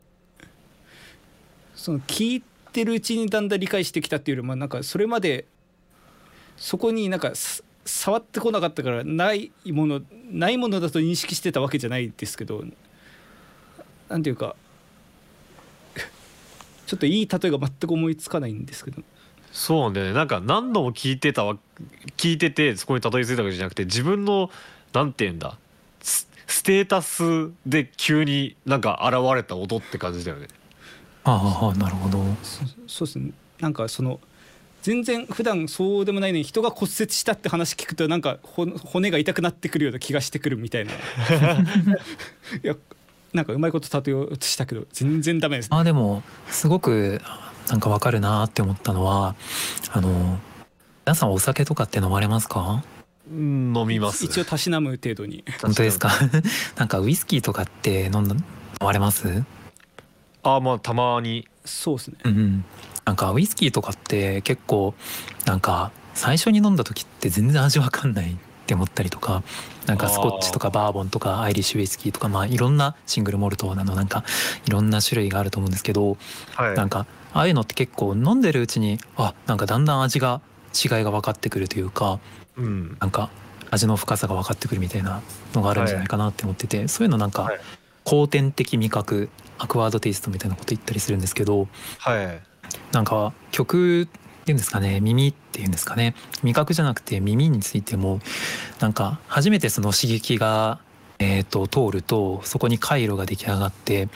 [1.74, 5.46] その聞いててるうちにだんだん理解してきたっていうよりもなんかそれまで
[6.58, 7.32] そこになんか
[7.86, 12.64] 触ってこなかったからないものないものだと認識してたわけじゃないですけど
[14.10, 14.56] なんていうか
[16.86, 19.02] ちょっといい例えが全く思いつかないんですけど。
[19.50, 20.12] そうだよね。
[20.12, 21.56] なんか何度も聞いてたわ
[22.18, 24.50] 聞いててそこにたどり着いたわけじゃなくて自分の
[24.92, 25.56] なんて言うんだ
[26.02, 30.48] スステータスで急になんか現れた音って感じだよね。
[31.28, 32.24] ああなるほど。
[32.42, 33.30] そそうですね。
[33.60, 34.20] なんかその
[34.82, 40.92] 全然普段そうでもないのに人が骨折したって話聞くとなんかほ骨が痛くなってくるような気がしてくるみたいな。
[40.94, 40.96] い
[42.62, 42.76] や
[43.32, 45.68] なんかうまいこと例えようとしたけど全然ダメです。
[45.72, 47.20] あでもすごく
[47.68, 49.34] なんかわかるなって思ったのは
[49.90, 50.38] あの
[51.04, 52.84] 皆さんお酒とかって飲まれますか？
[53.28, 54.24] うん飲みます。
[54.24, 55.44] 一応たしなむ程度に。
[55.60, 56.10] 本当ですか？
[56.76, 58.44] なんかウイスキーとかって飲んだ飲
[58.80, 59.42] まれます？
[60.54, 61.48] あまあたまに。
[61.64, 62.16] そうですね。
[62.24, 62.64] うんうん。
[63.04, 64.94] なんかウイスキーとかって結構
[65.44, 69.44] なんか最初に飲んだ時って全然味わかんないって思ったりとか
[69.86, 74.24] なんかスコッチとかバーボンとかアイリッシュウイスキーとかまあいろんなシングルモルトなのなんか
[74.66, 76.16] いろんな種類があると思うんですけど
[76.54, 76.76] はい。
[76.76, 80.40] なんかああいうのって結構飲んでるうちにあなんかだんだん味が
[80.74, 82.18] 違いが分かってくるというか
[82.56, 82.96] うん。
[82.98, 83.30] なんか
[83.70, 85.22] 味の深さが分かってくるみたいな
[85.54, 87.60] のがあるんじゃないかなって思ってて、そういうのなんかはい。
[88.04, 92.40] 後天的味覚アクワードテイストみたいなこと言ったりするんですけどはい
[92.92, 98.20] なんか曲っていうんですかね耳っていうんですかね味覚じゃなくて耳についても
[98.80, 100.80] なんか初めてその刺激が、
[101.18, 104.08] えー、と通るとそこに回路が出来上がって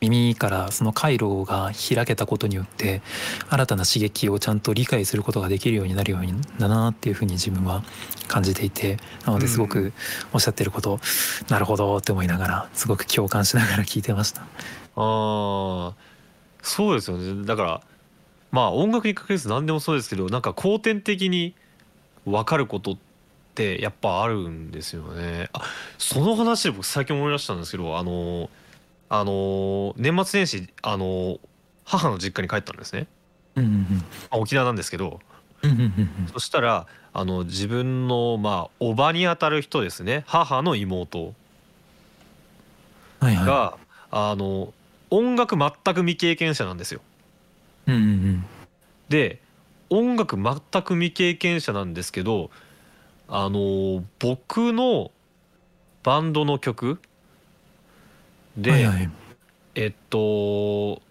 [0.00, 3.02] 耳からその回路が開けたことによって
[3.48, 7.82] 新たな刺激をちゃんと理解することができるようになるようにだなっていうふうに自分は
[8.28, 9.92] 感じていてなのですごく
[10.32, 11.00] おっしゃってること、
[11.48, 14.46] なるほどって思いながらすごく共感しながら聞いてました。
[14.96, 15.94] あー
[16.62, 17.44] そうですよね。
[17.44, 17.80] だから
[18.50, 21.54] まあ音楽に限らず何でもそうですけどなんか後天的に
[22.24, 22.96] 分かることっ
[23.54, 25.50] てやっぱあるんですよね。
[25.52, 25.62] あ
[25.98, 28.48] その話で僕最近思い出したんですけどあの
[29.08, 31.38] あの年末年始あの
[31.84, 33.06] 母の実家に帰ったんですね、
[33.56, 35.20] うんうんまあ、沖縄なんですけど。
[35.62, 35.88] うんうんうんう
[36.24, 36.28] ん。
[36.32, 40.24] そしたらあの自分のまあおばにあたる人ですね。
[40.26, 41.32] 母の妹。
[43.20, 43.78] はいはが、
[44.10, 44.74] あの
[45.14, 47.00] 音楽全く未経験者なんですよ。
[47.86, 47.92] い。
[47.92, 48.44] うんうんうん
[49.08, 49.40] で
[49.90, 52.50] 音楽全く未経験者なんですけど
[53.28, 55.12] あの僕の
[56.02, 56.98] バンドの曲
[58.56, 59.10] で、はいはい
[59.74, 61.02] えっと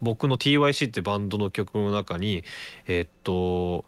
[0.00, 2.44] 僕の TYC ってバンドの曲の中に
[2.86, 3.84] えっと、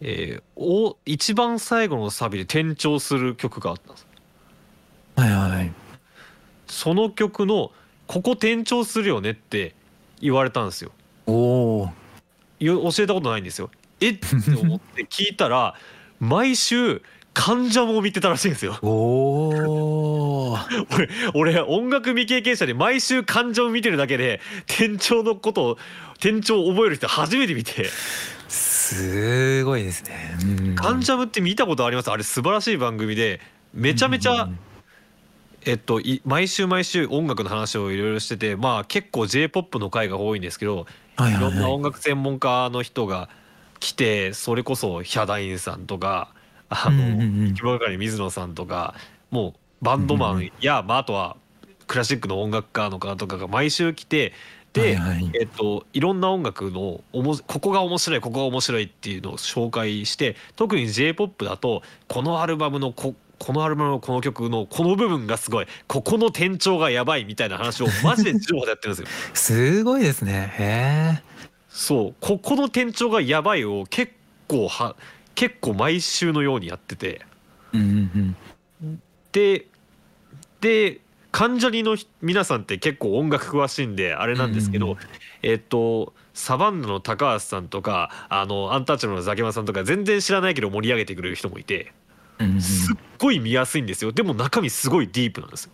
[0.00, 4.06] えーお一番最後のサビで転調する曲があったんです。
[5.16, 5.72] はいはい。
[6.68, 7.72] その曲の
[8.10, 9.76] 「ここ転調するよね」って
[10.20, 10.90] 言われたんですよ。
[11.26, 11.90] おお。
[12.58, 13.70] よ教えたことないんですよ。
[14.00, 14.10] え？
[14.10, 14.26] って
[14.60, 15.76] 思って聞いたら
[16.18, 17.02] 毎週
[17.34, 18.80] 患者も見てたらしいんですよ。
[18.82, 18.88] お
[20.50, 20.58] お。
[20.92, 25.78] 俺俺音楽未経験者で毎週患者を見てるだけで店長のことを
[26.18, 27.86] 店長を覚える人初めて見て
[28.48, 30.36] すごいですね。
[30.42, 33.40] うん「患者ム」って見たことありますあれ素晴らしい番組で
[33.72, 34.48] めちゃめちゃ、
[35.66, 41.40] えっと、い毎週毎週音楽の話をいろいろしててまあ結構 j p o p の回が多いんですけどはいはいい。
[41.40, 43.28] ろんなはい音楽専門家の人が
[43.78, 46.32] 来てそれこそヒャダインさんとか
[46.68, 47.54] あの、うんうんうん。
[47.54, 48.94] 木村係水野さんとか
[49.30, 51.36] もうバンドマうんうンや、まあ、あとは
[51.86, 54.32] クラシックの音楽家の方とかが毎週来て
[54.72, 55.30] で、はいはい。
[55.34, 69.08] えっと、いろんな音楽のおもここが面白いここが面白いっていうのを紹介して特に j p o p だとこのアルバムのここのアルバムのこの曲のこの部分がすごいここの転調がやばいみたいな話をマジで地上波でやってるんですよ。
[69.34, 70.52] すごいですね。
[70.58, 71.22] へえ。
[71.70, 74.12] そうここの店長がやばいを結
[74.46, 74.94] 構は
[75.34, 77.22] 結構毎週のようにやってて
[77.72, 78.36] うんうん
[78.82, 79.02] うん。
[79.32, 79.66] で
[80.60, 81.00] で
[81.32, 84.98] 関ジャニのひ皆さんって結構音楽詳しいんであれなんですけど、うんうん
[85.42, 91.92] えっとサバンナの高橋さんとかあのアンタッチャブルのザキヤマさんとか全然知らないけど盛り上げてくれる人もいて
[92.60, 95.70] すっごい見やすいんですよでも中身すごいディープなんですよ。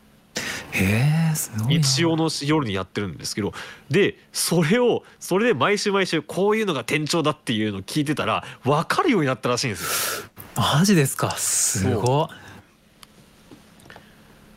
[0.72, 1.34] へえ。
[1.34, 1.82] すごいな。
[1.82, 3.52] 日曜の夜にやってるんですけど
[3.88, 10.28] でそれをそれで毎週毎週こういうのが店長だっていうのを聞いてたら分かるようになったらしいんですよ。
[10.56, 11.30] マジですか？
[11.32, 12.28] すごっ。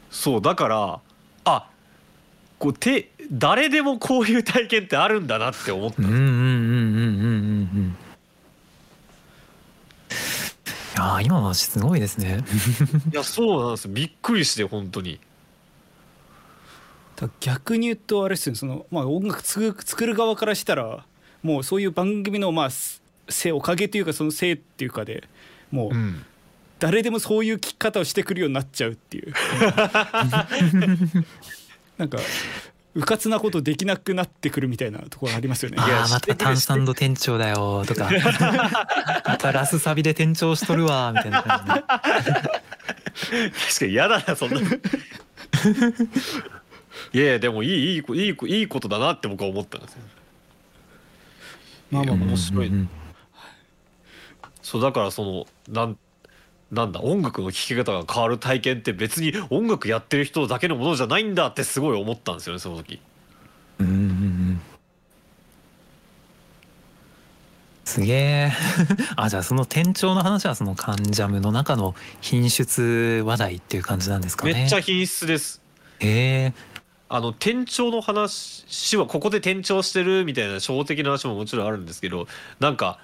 [0.10, 1.00] そうだから
[1.45, 1.69] あ
[2.58, 7.98] こうて誰でもこういう体験ってあるんだなって思ったうんうん
[11.00, 11.22] うんうんうんうんうん。
[11.22, 12.44] いやー今の話すごいですね。
[13.14, 15.20] いやそうなんですびっくりして本当に
[17.16, 21.06] だから逆に言うとあれですよねその、まあ、音楽作る作る側からしたら
[21.43, 25.28] もうそういう番組のまあすせいおかげというかそのせいっていうかで
[25.72, 26.26] もううん
[26.80, 29.34] 誰でもそういう聞き方をしてくるようになっちゃうっていう
[31.97, 32.18] なんか
[32.96, 35.78] うかつなことできなくなってくるみたいなところありますよね。
[35.80, 38.10] ああまた炭酸度店長だよとか。
[39.26, 41.82] またラスサビで店長しとるわみたいな感じで。
[43.52, 44.60] 確かに嫌だなそんな
[47.14, 50.00] いやいやでもいいいいこいいこいいことだなって僕は思ったんですよ。
[51.92, 52.68] まあまあまあ面白い。
[52.68, 52.90] うんうん。
[54.62, 55.98] そうだからそのなん
[56.72, 62.99] なんだ音楽の聴き方が変わる体験って別に音楽やってる人だけのものじゃないんだってすごい思ったんですよねその時。
[63.80, 63.99] うんうんうん。
[63.99, 64.61] うん
[67.89, 68.51] すげえ。
[69.17, 74.53] あじゃあその店長の話はそのカンジャムの中の品質話題っていう感じなんですかね。
[74.53, 75.59] めっちゃ品質です。
[75.99, 76.53] へえ。
[77.09, 82.28] あの店長の話はここで店長してるみたいな初歩的な話ももちろんあるんですけど
[82.59, 82.99] なんか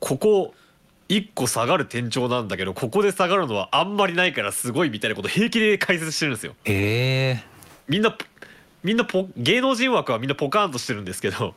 [0.00, 0.54] ここ
[1.12, 6.54] 1個下がる店長なんだけどここで下がるのはあんまりないからすごいみたいなこと平気で解説してるんですよ。
[6.64, 7.44] へえ。
[7.86, 8.16] みんな
[8.82, 11.54] みんなポ芸能人枠はみんなポカーンとしてるんですけど。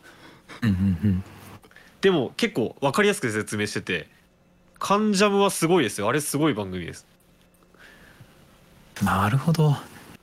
[2.01, 4.07] でも結構分かりやすく説明してて
[4.77, 6.09] 「カンジャム」はすごいですよ。
[6.09, 7.07] あれすごい番組です。
[9.01, 9.75] なるほど。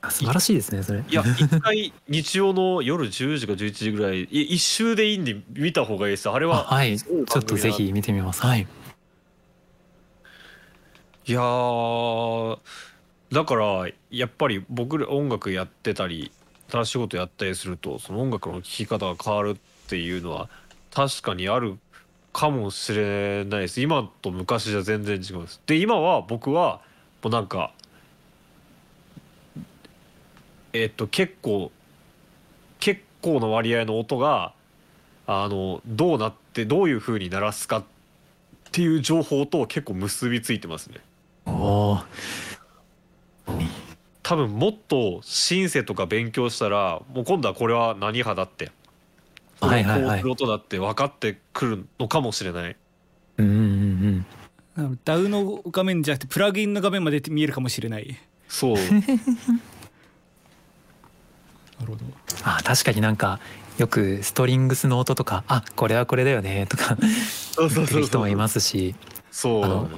[0.02, 1.02] あ素晴らしいですねそれ。
[1.08, 6.28] いや一回日曜の夜10時か11時ぐらいい一周でいいんで見た方がいいです。
[6.28, 8.42] あれあははいちょっとぜひ見てみます。
[8.42, 8.66] はい
[11.24, 11.40] いや
[13.30, 16.32] だからやっぱり僕ら音楽やってたり
[16.68, 19.56] 新しいことやったりするとその音楽の聴き方が変わるっ
[19.88, 20.48] ていうのは
[20.92, 21.78] 確かにある
[22.32, 23.80] かもしれないです。
[23.80, 25.60] 今と昔じゃ全然違うんです。
[25.66, 26.80] で今は僕は
[27.22, 27.72] もうなんか
[30.72, 31.70] えっと結構
[32.80, 34.54] 結構な割合の音が
[35.28, 37.84] あのどうなってどういう風に鳴らすかっ
[38.72, 40.98] ていう情報と結構結びついてますね。
[41.44, 42.06] 多
[44.36, 48.70] 分もっとシンセとか勉強したらもう今度はこれは何波だって
[49.60, 50.22] はいはいはい。
[50.22, 52.76] こう音だって分かってくるのかもしれない。
[53.38, 58.18] うんうんうんダウの画面じゃなくてプラグインの画面まで見えるかもしれない。
[58.48, 58.76] そう。
[58.80, 58.86] なる
[61.86, 61.98] ほど。
[62.42, 63.38] あ確かになんか
[63.78, 66.96] よくストリングスの音とかあこれはこれだよねとか
[67.54, 68.94] そうそう言ってる人もいますし
[69.30, 69.64] そう。
[69.64, 69.90] あの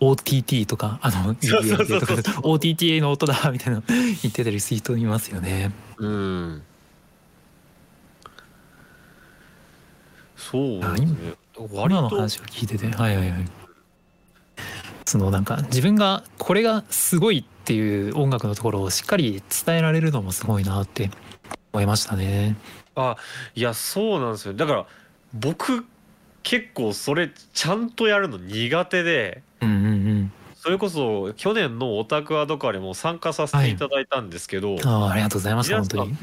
[0.00, 5.72] OTT とかあの OTTA の音だみたいな言ってたりする人いますよね。
[5.98, 6.62] うん。
[10.36, 11.34] そうですね。
[11.58, 13.44] 今の話を聞いててはいはいはい。
[15.06, 21.10] そのなんか自分がこれがすごいっていう音楽のところをしっかり伝えられるのもすごいなって
[21.72, 22.56] 思いましたね。
[22.96, 23.16] あ
[23.54, 24.54] いやそうなんですよ。
[24.54, 24.86] だから
[25.32, 25.86] 僕
[26.42, 30.32] 結構それちゃんとやるの苦手でうんうんうん。
[30.54, 36.18] それこそ去年のオタクアドカレも参加させていただいたんですけど、ああありがとうございました皆さん本当に。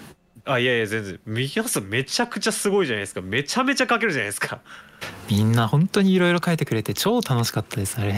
[0.46, 1.20] あいやいや全然。
[1.26, 3.22] 皆さんめちゃくちゃすごいじゃないですか。
[3.22, 4.60] めちゃめちゃ書けるじゃないですか。
[5.32, 8.16] みんな本当にいろいろ書いてくれて超楽しかったですあれ。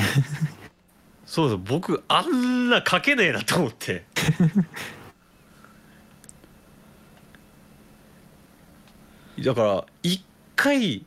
[1.27, 1.57] そうそう。
[1.59, 4.05] 僕あんな書けねえなと思って。
[9.43, 10.23] だから一
[10.55, 11.05] 回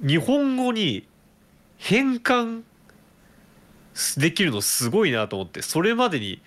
[0.00, 1.06] 日本語に
[1.76, 2.62] 変換
[4.18, 6.40] できるのすごいなと思ってそれまでに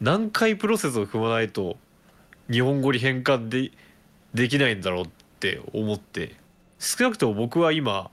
[0.00, 1.76] 何回プロセスを踏まないと
[2.50, 3.72] 日本語に変換で
[4.34, 5.08] できないんだろうっ
[5.40, 6.34] て思って
[6.78, 8.10] 少なくとも僕は今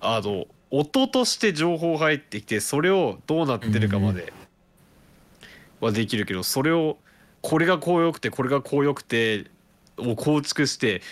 [0.00, 4.32] あの音として情報入ってきてそれをどうなってるかまで
[5.80, 6.98] はできるけどそれを
[7.42, 9.46] これがこうよくてこれがこうよくて
[9.98, 11.02] を構築して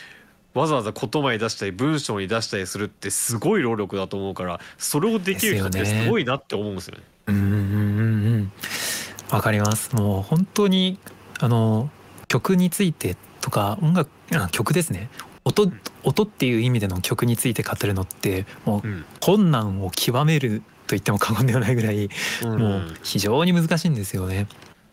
[0.55, 7.03] わざわざ言葉に出したり文章に出したりするってすごい労力だと思うからそれをできる人ってですごいなって思うんですよね。
[7.27, 8.53] うんうんうんうん
[9.31, 9.95] わかります。
[9.97, 10.99] もう本当に
[11.41, 11.91] あの
[12.29, 15.09] 曲についてとか音楽あ曲ですね。
[15.45, 15.73] 音
[16.05, 19.05] 音っていう意味での曲について語るのってもううん。
[19.21, 22.09] 困難を極めると言っても過言ではないぐらい
[22.43, 24.47] もう非常に難しいんですよね。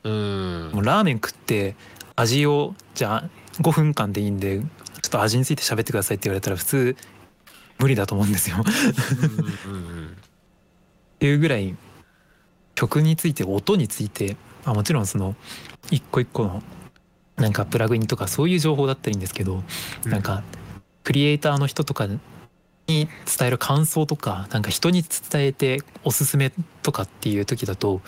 [0.04, 0.72] うん。
[0.74, 1.76] もうラーメン食って
[2.16, 3.30] 味をじゃあ
[3.62, 4.62] 5分間でいいんで
[5.02, 6.96] ちょっと味について喋ってくださいって言われたら普通
[7.80, 8.58] 無理だと思うんですよ。
[8.60, 8.64] っ
[11.20, 11.76] ていうぐらい
[12.76, 15.36] 曲について音について、まあ、もちろんその
[15.90, 16.64] 一個一個の
[17.38, 19.64] なんかプラグインとかそういう情報だったらいいんですけど、
[20.06, 20.12] うん。
[20.12, 20.44] なんか
[21.04, 22.20] クリエイターの人とかに
[22.88, 23.08] 伝
[23.42, 26.52] える感想とかなんか人に伝えておすすめ
[26.84, 28.02] とかっていう時だと、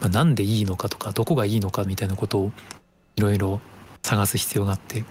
[0.00, 2.52] まあ、なんでいいのかとかどこがいいのかみたいなことを
[3.16, 3.60] いろいろ
[4.02, 5.04] 探す必要があって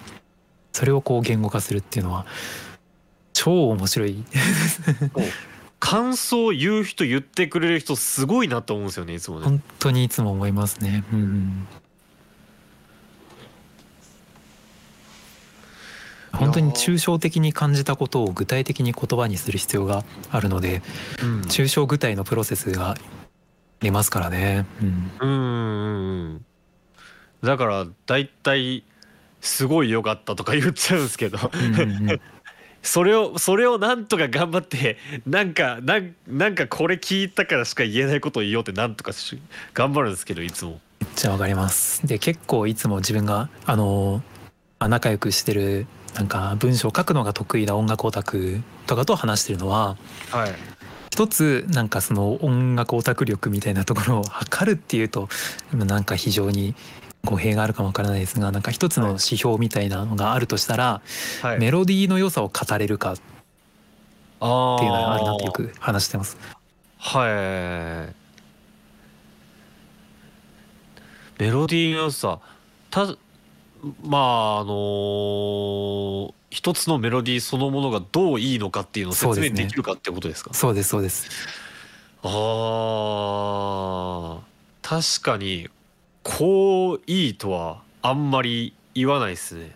[0.76, 2.26] それをこう言語化するっていうのは
[3.32, 4.26] 超面白い
[5.80, 9.46] 感想を言う人言ってくれる人すごいなと思うんですよねいつもね。
[9.46, 11.06] 本当にいつも思いますね。
[11.14, 11.68] うんうん、
[16.34, 20.82] 本当に抽象的に感じたことを具体的に言葉にする必要があるので
[21.24, 22.96] うん抽象具体のプロセスがあ
[23.80, 24.66] りますからね。
[24.82, 25.26] うん、う
[26.36, 26.46] ん
[27.42, 28.84] だから大体
[29.42, 32.20] すごい良かったとか言っちゃうんですけどうん
[32.86, 39.42] それをそれをなんとか頑張ってなんかなんなんかこれ聞いたからしか言えないことを言おうってなんとかし
[39.74, 40.80] 頑張るんですけどいつも。
[41.02, 42.06] めっちゃわかります。
[42.06, 44.22] で結構いつも自分があの
[44.80, 49.98] まあ仲良くしてるなんか文章を書くのが得意な音楽オタクとかと話してるのは
[50.30, 50.54] はい
[51.12, 55.30] 一つなんかその音楽オタク力みたいなところを測るっていうと
[55.74, 56.76] なんか非常に
[57.26, 61.02] 語弊があるかもわからないですがなんか一つの指標みたいなのがあるとしたら、
[61.42, 61.60] はい。
[61.60, 63.22] メロディーの良さを語れるかって
[64.40, 66.38] あいうのがあるなってよく話してます。
[66.98, 67.28] はい。
[71.44, 72.40] メロディーの良さ。
[72.90, 73.16] た
[74.04, 80.54] まああの一つのメロディーそのものがどういいのかっていうのを説明できるかってことですか？
[80.54, 81.28] そうですそうです。
[82.24, 84.40] あー。
[84.82, 85.70] 確かに
[86.26, 89.76] こういいとはあんまり言わないですね。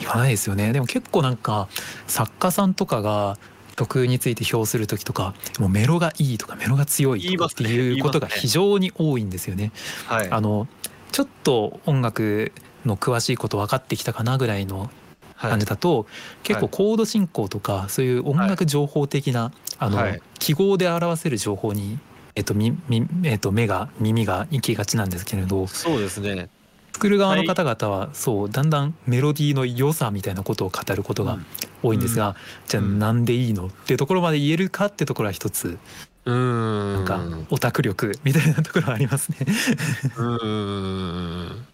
[0.00, 0.72] 言わないですよね。
[0.72, 1.68] でも結構なんか
[2.08, 3.38] 作家さんとかが
[3.76, 9.70] 曲について評する時とかもうメロがいいとかメロが強いとかって言いうことが非常に多いんですよね。
[10.06, 10.30] はい。
[10.30, 10.66] あの
[11.12, 12.50] ちょっと音楽
[12.84, 14.90] の詳しいこと分かってきたかなぐらいの
[15.36, 15.50] はい。
[15.50, 16.06] 感じだと、
[16.44, 20.22] 結構コード進行とかそういう音楽情報的な、あのはい。
[20.38, 21.98] 記号で表せる情報に、
[22.34, 25.66] えっとみみえっと、目が耳が行きがちなんですけれど。
[25.66, 26.48] そうですね。
[26.94, 31.38] 作る側の方々はそうだんだんメロディーの良さみたいなことを語ることが
[31.82, 32.36] 多いんですが、
[32.68, 32.98] じゃあうん。
[32.98, 35.78] なんでいいのっていうところまで言えるかってところは一つ。
[36.24, 36.94] うーん。
[36.94, 37.20] なんか
[37.50, 39.38] オタク力みたいなところはありますね。
[39.40, 41.66] うーん。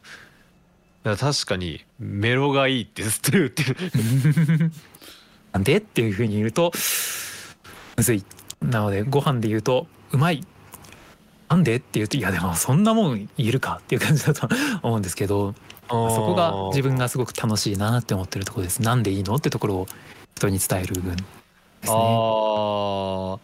[1.04, 3.76] いや確かにメロがいいってずっと言ってる。
[5.52, 5.78] なんで？
[5.78, 6.72] っていうふうに言うと
[7.96, 8.24] むずい。
[8.62, 10.44] なのでご飯で言うとうまい。
[11.48, 11.76] なんで？
[11.76, 14.48] って言うといやでもそんなもん言えるかっていう感じだと
[14.82, 15.54] 思うんですけど
[15.88, 18.82] そこが自分がすごく楽しいなって思ってるところです。
[18.82, 19.34] なんでいいの？
[19.36, 19.86] ってところを
[20.36, 23.38] 人に伝える分ですあねー。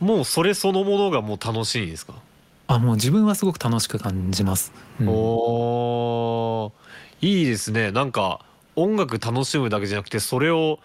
[0.00, 2.14] もうそれそのものがもう楽しいんですか、
[2.66, 5.08] あもう自分はすごく楽しく感じます、うん。
[5.08, 7.26] おー。
[7.26, 7.92] いいですね。
[7.92, 8.40] なんか
[8.76, 10.80] 音楽楽しむだけじゃなくてそれを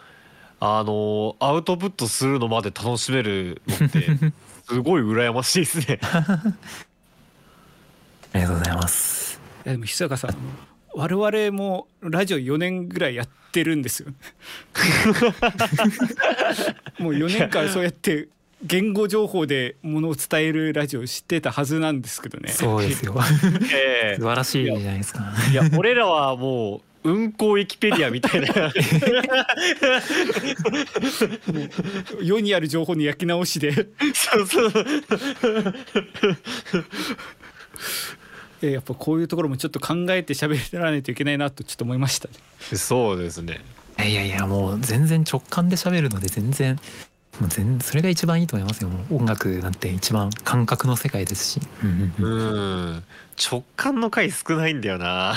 [0.60, 4.08] あのアウトプットするのまで楽しめるのって
[4.70, 6.00] すごい羨ましいですね。
[6.06, 6.54] あ
[8.36, 9.42] りがとうございます。
[9.66, 10.36] いやでも久坂さん
[10.94, 14.10] 我々もラジオ4年ぐらいやってるんですよ
[17.00, 18.28] もう4年間そうやって
[18.64, 22.50] 言語情報でものを伝えるラジオを知ってたはずなんですけどね。
[22.52, 23.16] そうですよ。
[23.74, 25.34] え素晴らしいじゃないですか。
[25.48, 28.48] えいや俺らはもう運行ウィキペディアみたいな。
[32.22, 33.74] 世にある情報に焼き直しで。
[34.14, 34.74] そうそう。
[38.62, 42.34] えやっぱこういうところもちょっと考えて喋らないといけないなとちょっと思いましたね。
[42.76, 43.62] そうですね。
[44.00, 46.78] いやいやいやもう全然直感で喋るので全然
[47.40, 48.90] もう全それが一番いいと思いますよ。
[48.90, 53.04] もう音楽なんて一番感覚の世界ですし、うん
[53.40, 55.34] 直感の回少ないんだよな。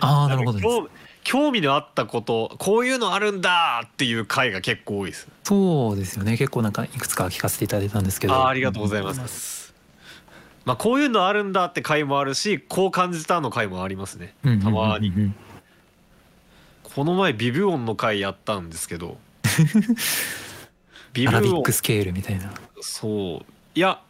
[0.00, 0.62] ああなるほどです。
[0.62, 0.90] 興
[1.22, 5.28] 興味のあったことこういうのあるんだっていう回が結構多いです。
[5.44, 6.36] そうですよね。
[6.36, 8.46] 結構なんかいくつか聞かせていただいたんですけど。
[8.46, 9.20] ありがとうございます。
[9.20, 9.74] ます
[10.64, 14.34] まあこういうのあるんだって回もあるしこう感じたの回もありますね。
[14.44, 15.32] うんうんうんうんたまに。
[16.82, 19.18] この前ビブ音の回やったんですけど。
[21.12, 22.52] ビブ音アラビックスケールみたいな。
[22.80, 23.46] そう。
[23.74, 24.00] いや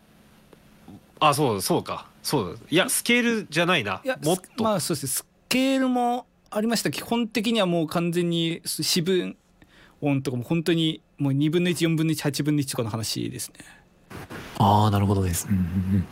[1.21, 2.67] あそうそうかそうだ。
[2.71, 4.01] いやスケールじゃないな。
[4.05, 5.07] いやもっと、まあそうです。
[5.07, 6.91] ねスケールもありました。
[6.91, 9.37] 基本的にはもう完全に四分
[10.01, 13.57] 音とかも本当にもう2分の14分の18分の1とかの話ですね。
[14.59, 16.07] ああなるほどです、うんうん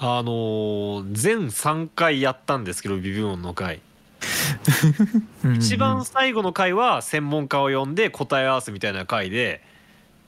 [0.00, 3.80] あのー全3回やったんですけどビブ音の回。
[5.44, 5.58] うんうんうん。
[5.58, 9.62] 一番最後の回は専門家を呼んで答え合わせみたいな回で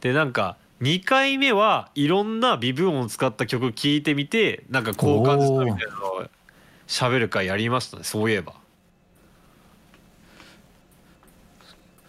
[0.00, 6.24] でなんか2回目はいろんな微分音を使った曲聴いてみてなんかこう感じたみたいなのを
[6.86, 8.54] 喋る回やりましたねそういえば。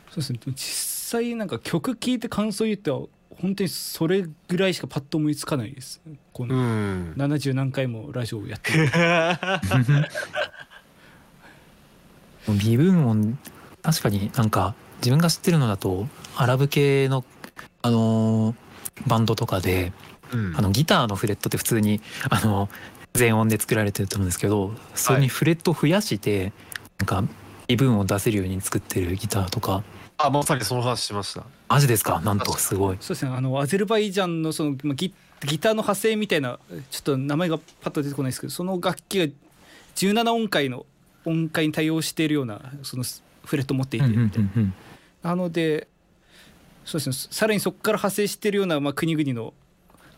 [0.09, 0.39] そうですね。
[0.55, 0.57] 実
[1.11, 3.01] 際なんか曲聴いて感想言っては
[3.41, 6.01] 本当にそれぐらいしかパッと思いつかないです。
[6.33, 8.89] こうのん70何回もラジオをやってる。
[12.59, 13.37] 微分音
[13.81, 17.23] 確かになんか自分が知ってるのだとアラブ系の
[17.81, 18.55] あのー
[19.07, 19.93] バンドとかで
[20.33, 20.55] うん。
[20.57, 22.69] あのギターのフレットって普通にあの
[23.13, 26.53] 全音で作られてると思うんですけどそれにフレットを増やして
[26.97, 27.23] なんか
[27.67, 29.83] 微分を出せるように作ってるギターとか。
[30.17, 31.43] あまさにその話しました。
[31.67, 32.21] マジですか？
[32.21, 32.97] なんとすごい。
[32.99, 33.31] そうですね。
[33.35, 35.13] あのアゼルバイジャンのそのまあギ
[35.47, 36.59] ギターの派生みたいな
[36.91, 39.25] ちょっと名前がパッと出てこないですけどその楽器が
[39.95, 40.85] 17音階の
[41.25, 43.03] 音階に対応しているようなその
[43.43, 44.07] フレットを持っていて、
[45.23, 45.87] なので
[46.85, 47.27] そうですね。
[47.31, 49.53] さらにそこから派生しているような、まあ、国々の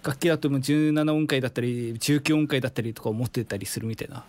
[0.03, 4.23] 楽器だともう17音階だったり19音階だったりとかを持ってたりするみたいな。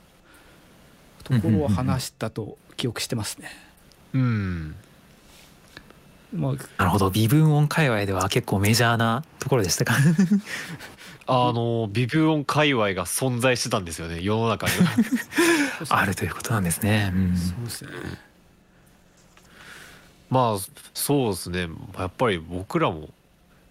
[1.24, 3.50] ところを話したと記憶してますね。
[4.12, 4.74] うん。
[6.34, 7.10] まあなるほど。
[7.10, 9.94] 微分音界隈では結構メジャーなところでしたか？
[11.26, 14.20] あのビブ音界隈が存在してたんですよね。
[14.20, 14.72] 世の中に
[15.88, 17.90] あるということなんですね、うん、そうですね
[20.30, 20.58] まあ
[20.94, 21.68] そうですね
[21.98, 23.10] やっぱり僕らも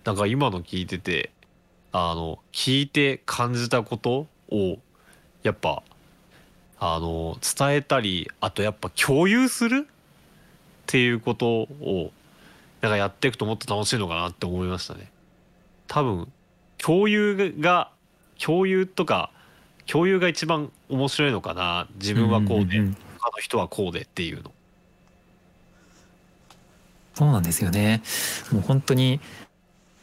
[0.06, 1.32] なんか今の聞いてて
[1.91, 4.78] あの聞いて感じたことを
[5.43, 5.84] やっぱ
[6.80, 9.88] あの伝えたりあとやっぱ共有する？
[10.84, 12.12] っていうことを
[12.82, 15.10] なんかやっていくともっと楽しいのかなって思いましたね。
[15.88, 16.32] 多分
[16.78, 17.89] 共有が
[18.38, 19.32] 共有とか
[19.86, 24.53] 共有が一番面白いのかな自分はこうで、んんん他の人はこうでっていうの。
[27.14, 28.01] そうなんですよね。
[28.51, 29.20] もう本当に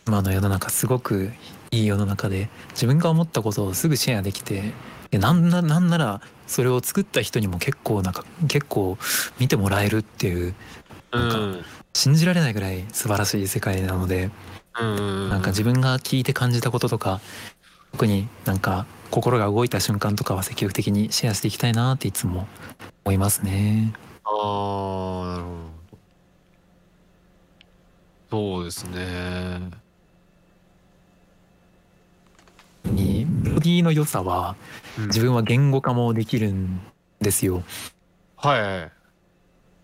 [0.06, 1.32] 今の世の中すごく
[1.70, 4.72] いい世の中で自分が思ったことをすぐシェアできて
[5.10, 8.98] でなんななんならそれを作った人にも結構なんか結構
[9.38, 10.54] 見てもらえるっていう
[11.12, 11.64] なんかうん。
[11.92, 14.30] 信じられないぐらい素晴らしい世界なので
[14.80, 15.28] うん。
[15.28, 17.20] なんか自分が聞いて感じたこととか
[17.92, 22.46] 特になんか心が動いた瞬間とかは積極的にシェアしていきたいなっていつも
[23.04, 23.92] 思いますね。
[24.24, 25.69] ああなるほど
[28.30, 29.60] そうですね。
[32.84, 34.56] にメロディーの良さは
[34.98, 35.06] うん。
[35.06, 36.80] 自分は言語化もできるん
[37.20, 37.62] ですよ。
[38.36, 38.92] はいはい。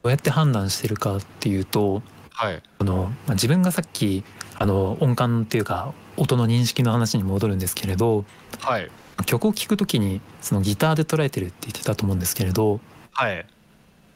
[0.02, 2.62] どうやって判断してるかっていうとはい。
[2.78, 4.24] あの、まあ、自分がさっき
[4.58, 8.24] あの音感っていうか音の認識の話に戻るんですけれど
[8.60, 8.90] はい。
[9.24, 12.80] 曲を聴く時にそのギターで捉えてるって言ってたと思うんですけれど
[13.12, 13.46] はい。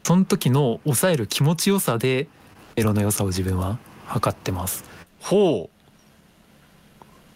[0.04, 2.28] その時の抑える気持ちよさで
[2.76, 3.78] メロの良さを自分は
[4.10, 4.84] 測ってます。
[5.20, 5.70] ほ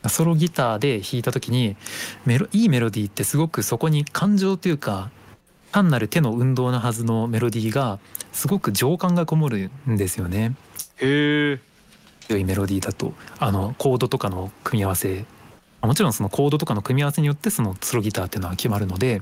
[0.08, 1.76] ソロギターで弾いた時に
[2.26, 5.10] メロいいメロディーってすごくそこに感情というか
[5.72, 7.98] 単なる手の運動なはずのメロディーが
[8.32, 10.54] すごく情感がこもるんですよね。
[11.00, 11.60] うへえ。
[12.28, 15.24] 強いメロディーだとあのコードとかの組み合わせ。
[15.82, 19.20] もちろんそのコードとかの組み合わせによってそのソロギターっていうのは決まるので、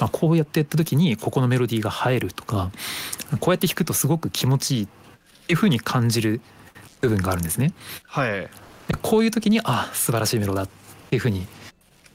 [0.00, 2.72] まあ、こうやってやった時にここのメロディーが映えるとか
[3.38, 5.01] こうやって弾くとすごく気持ちいいって
[5.52, 6.40] いう風に感じる
[7.00, 7.72] 部分があるんですね。
[8.06, 8.48] はいで
[9.00, 10.68] こういう時にあ素晴らしいメロだっ
[11.10, 11.46] ていう風に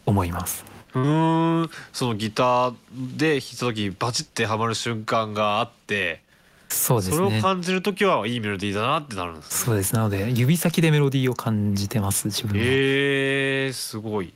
[0.05, 0.65] 思います。
[0.93, 2.75] うーんそのギター
[3.17, 6.21] で弾いた時バチッてはまる瞬間があって
[6.69, 7.41] そうですそれをね。
[7.41, 14.33] 感じる時はいいメロディーだなってなるんですそうですなので指先でメロディーを感じてます自分えすごい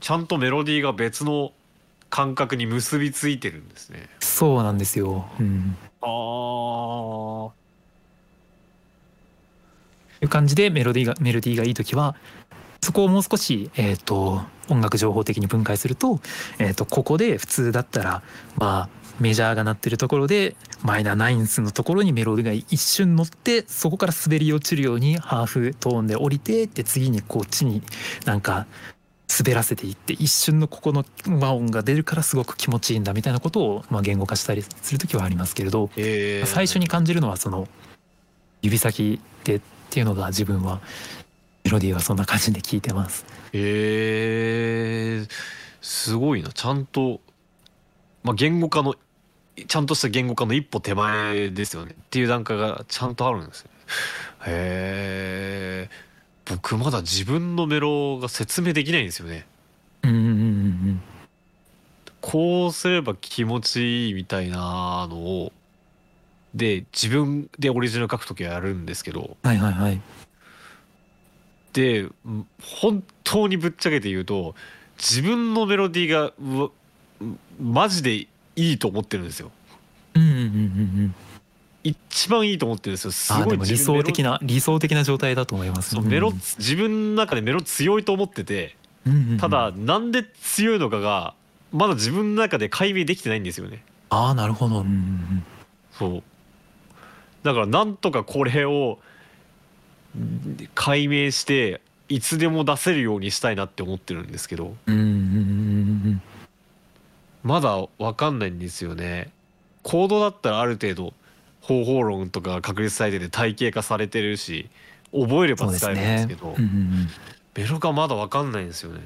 [0.00, 1.52] ちゃんとメロディーが別の
[2.10, 5.26] 感覚に結びついてるんですねそうなんですよ。
[5.38, 5.76] うん。
[6.02, 7.50] あー。
[10.22, 12.14] いう感じでメロディーがメロディーがいい時は
[12.80, 16.20] そこをもう少し、えー、と音楽情報的に分解すると,、
[16.58, 18.22] えー、とここで普通だったら
[18.56, 27.82] まあメジャーが鳴ってるところでマイナーナインスのところにメロディーが一瞬乗ってそこから滑り落ちるようにハーフトーンで降りてで次にこっちに
[28.24, 28.66] なんか
[29.38, 31.04] 滑らせていって一瞬のここの
[31.40, 35.90] 和音が出るからすごく気持ちいいんだみたいなことを、まあ、言語化したりする時はありますけれど
[36.44, 37.66] 最初に感じるのはその
[38.60, 39.60] 指先でっ
[39.90, 40.80] ていうのが自分は
[41.64, 43.24] メロディーはそんな感じで聞いてます。
[43.52, 45.26] へえ
[45.80, 46.50] すごいな。
[46.50, 47.20] ちゃんと、
[48.22, 48.94] まあ、言語化の
[49.66, 51.94] ちゃんとした言語化の一歩手前ですよね。
[52.00, 53.70] っていう段階がちゃんとあるんですね。
[54.46, 56.11] へえ
[56.44, 59.46] 僕まだ自分のメロが説明できないんですよね
[60.02, 61.02] うんうんうんうん
[62.20, 65.52] こうすれば気持ちいいみたいなのを
[66.54, 70.00] で自分でオリジナル書く時はやるんですけどはいはいはい。
[71.72, 74.54] でうん本当にぶっちゃけて言うと
[74.98, 76.70] 自分のメロディーが
[77.60, 79.50] マジでいいと思ってるんですよ
[80.14, 81.14] うんうんうんうんうん。
[81.84, 83.10] 一番いいと思ってるんですよ。
[83.10, 85.98] すごいあーでも理想的な理想的な状態だと思います。
[86.00, 88.76] メロ自分の中でメロ強いと思ってて
[89.06, 89.38] うんうんうん。
[89.38, 91.34] ただなんで強いのかが
[91.72, 93.84] まだ自分の中で解明できてないんですよね。
[94.10, 94.80] ああなるほど。
[94.80, 95.44] うんうん
[95.92, 96.22] そう。
[97.42, 98.98] だからなんとかこれを
[100.16, 105.14] ん解明していつでも出せるようにしたいなって思ってるんですけどうんうんうんうんう
[106.10, 106.22] ん。
[107.42, 109.32] まだわかんないんですよね。
[109.82, 111.12] コードだったらある程度
[111.62, 114.68] 方法論とか確立されてて体系化されてるし
[115.12, 116.48] 覚えれば使えるんですねけど。
[116.48, 117.08] うんうんうん
[117.54, 119.00] メロがまだわかんないんですよね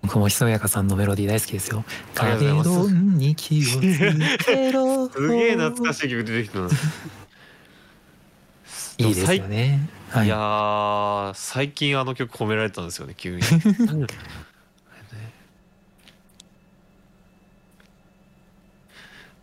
[0.00, 1.84] 僕もひそやかさんのメロディー大好きですよ。
[2.16, 3.80] ありがとうございます壁ドンに気をつ
[4.46, 5.08] けろ。
[5.10, 6.68] すげえ懐かしい曲出てきたな
[8.98, 9.88] いいですよね。
[10.08, 10.28] はいい。
[10.30, 13.42] やー最近あの曲褒められたんですよね急に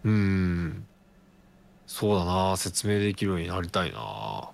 [0.03, 0.85] うん
[1.95, 4.49] そうだな説明できるようになりたいな。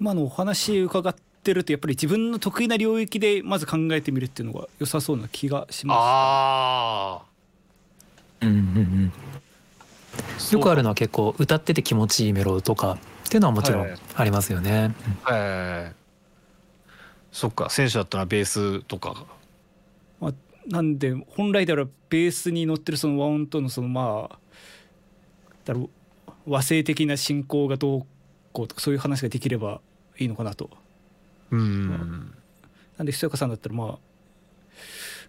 [0.00, 1.12] 今のお話伺っ
[1.42, 7.22] てるとやっぱり自分の得意な領域でまず考えてみるっていうのが良さそうな気がしまあ
[8.40, 9.12] うんうんうん。
[10.38, 14.94] ーよくあるのは結構歌ってて気持ちいいメロとかっていうのはもちろんはいありますよね。
[15.28, 15.92] えー。
[17.32, 19.26] そっか選手だったらベースとか。
[20.20, 20.32] す
[20.68, 24.38] なんで本来であればベースに乗ってるその和音とのそのまあ
[25.64, 25.90] だろう
[26.46, 28.06] 和声的な進行がどう
[28.52, 29.80] こうとかそういう話ができれば
[30.18, 30.70] いいのかなと。
[31.50, 32.34] うん
[32.96, 33.98] なんでひそやかさんだったらまあ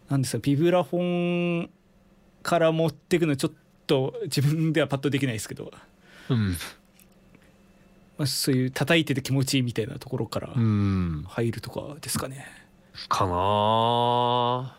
[0.10, 1.70] なんですかビブラフォン
[2.42, 3.54] から持っていくのちょっ
[3.88, 5.72] と自分ではパッとできないですけど、
[6.30, 6.52] うん。
[8.18, 11.26] まあ、そういう叩いてて気持ちいいみたいなところからうん。
[11.28, 12.46] 入るとかですかね。
[13.10, 14.78] かな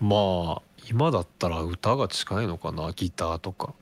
[0.00, 0.16] ま
[0.58, 3.74] あ今だったら歌が近いのかなギターとか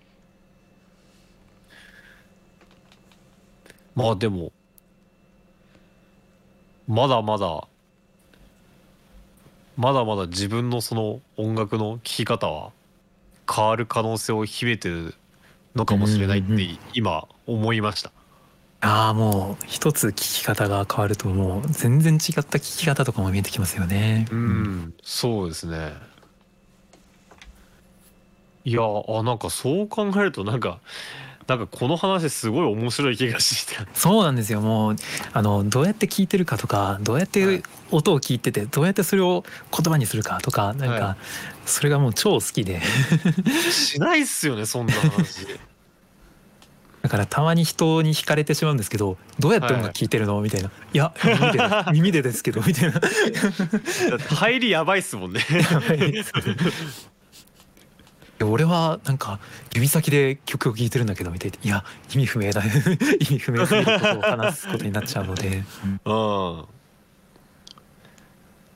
[3.96, 4.52] まあでも
[6.86, 7.66] まだまだ
[9.76, 12.70] まだまだ自分のその音楽の聴き方は
[13.52, 15.14] 変わる可能性を秘めてる
[15.74, 18.12] のかもしれないってうんうんうん今思いました
[18.80, 24.26] ああもう一つ聞き方が変わるともう全然違った聞き方とかも見えてきますよね。
[24.30, 25.94] うん、そうですね。
[28.64, 30.80] いやあなんかそう考えるとなんか
[31.46, 33.76] なんかこの話すごい面白い気がして。
[33.94, 34.60] そうなんですよ。
[34.60, 34.96] もう
[35.32, 37.62] あのどうやって聞いてるかとかどうやっはい。
[37.62, 41.16] て音を聞いててどうやってそれを言葉にするかとかなんはか
[41.64, 42.80] それがもう超好きで。
[43.70, 45.46] しないっすよねそんな話。
[47.02, 50.08] だからたまに人に惹かれてしまうんですけどどうやって音楽聴い。
[50.08, 50.40] てるの？
[50.40, 51.60] みたいな「いや耳で
[51.92, 53.00] 耳でですけど」みたいな。
[54.34, 55.40] 入りやばいっすもんね。
[58.38, 59.40] いや俺はなんか
[59.74, 61.84] 指先で曲を聴いてるんだけどみたいな「いや
[62.14, 62.62] 意味不明だ
[63.18, 65.64] 意味不明すぎることを話すことになっちゃうので、
[66.04, 66.58] うん。
[66.58, 66.64] うん。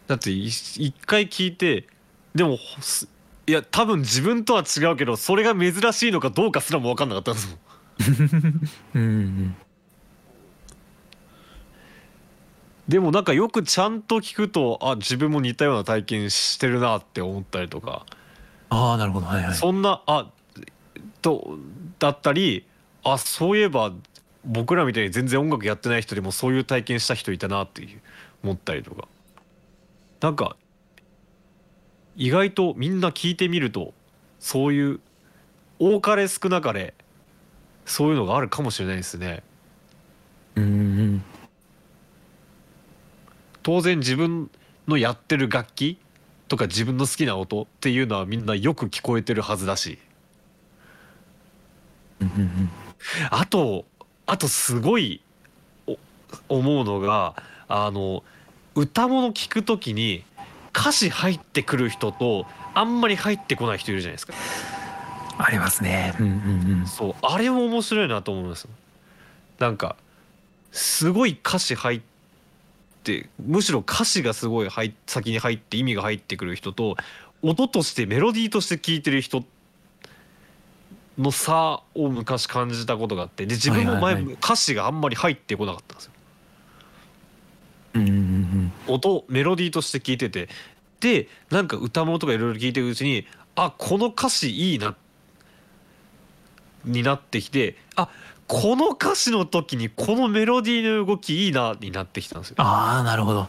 [0.07, 1.87] だってい一回聞いて
[2.35, 3.09] でもす
[3.47, 7.49] いや多分自分とは違うけどそれが珍しいのかどうかすらも分かんなかったんです
[8.95, 9.57] も んうん。
[12.89, 18.05] でもなんかよくちゃんと聞くとあ自分も似たような体験してるなって思ったりとか、
[18.71, 19.27] ああなるほど。
[19.27, 19.55] はいはい。
[19.55, 20.31] そんなあ
[21.23, 21.59] と
[21.99, 22.67] だったり
[23.05, 23.93] あそういえば
[24.45, 28.01] 僕らみたいに全然音楽やってない人でもそういう体験した人いたなっていう
[28.43, 29.07] 思ったりとか。
[30.21, 30.57] なんか
[32.17, 33.95] 意外とみんな聞いてみると
[34.39, 35.01] そういう
[35.79, 36.95] 多かれ少なかれ
[37.87, 39.43] そういうのがあるかもしれないですね。
[40.57, 41.25] うんうん。
[43.63, 44.51] 当然自分
[44.87, 45.99] のやってる楽器
[46.51, 50.01] とか自分の好きな音っていうのはみんなよく聞こえてるはずだし。
[53.31, 53.85] あと
[54.27, 55.23] あとすごい
[55.87, 55.97] お
[56.49, 57.37] 思うのが
[57.69, 58.25] あの
[58.75, 60.25] 歌物聞く時に
[60.77, 64.35] 歌詞入ってくる人とあんまり入ってこない人いるじゃないですか。
[65.39, 66.17] ありますね。
[66.19, 66.87] うんうんうん。
[66.89, 68.67] そうあれも面白いなと思います。
[69.61, 69.95] なんか
[70.73, 72.01] すごい歌詞入っ
[73.03, 76.97] てむしろ歌詞がすごい入っ先に入って意味が入ってくる人と
[77.43, 79.45] 音としてメロディーとして聴いてる人
[81.19, 86.13] の差を昔感じたことがあってで自分も前、歌詞があんまり入ってこなかったんですよ。
[87.95, 90.49] うんうんうん音メロディーとして聴いてて
[91.01, 94.97] でなんか歌物とかいろいろ聴いてるうちにあこの歌詞いいな
[96.85, 98.09] になってきてあ
[98.51, 102.57] この歌詞の時にこのメロディーの動きいいなになってきたんですよ。
[102.59, 103.49] ああなるほど。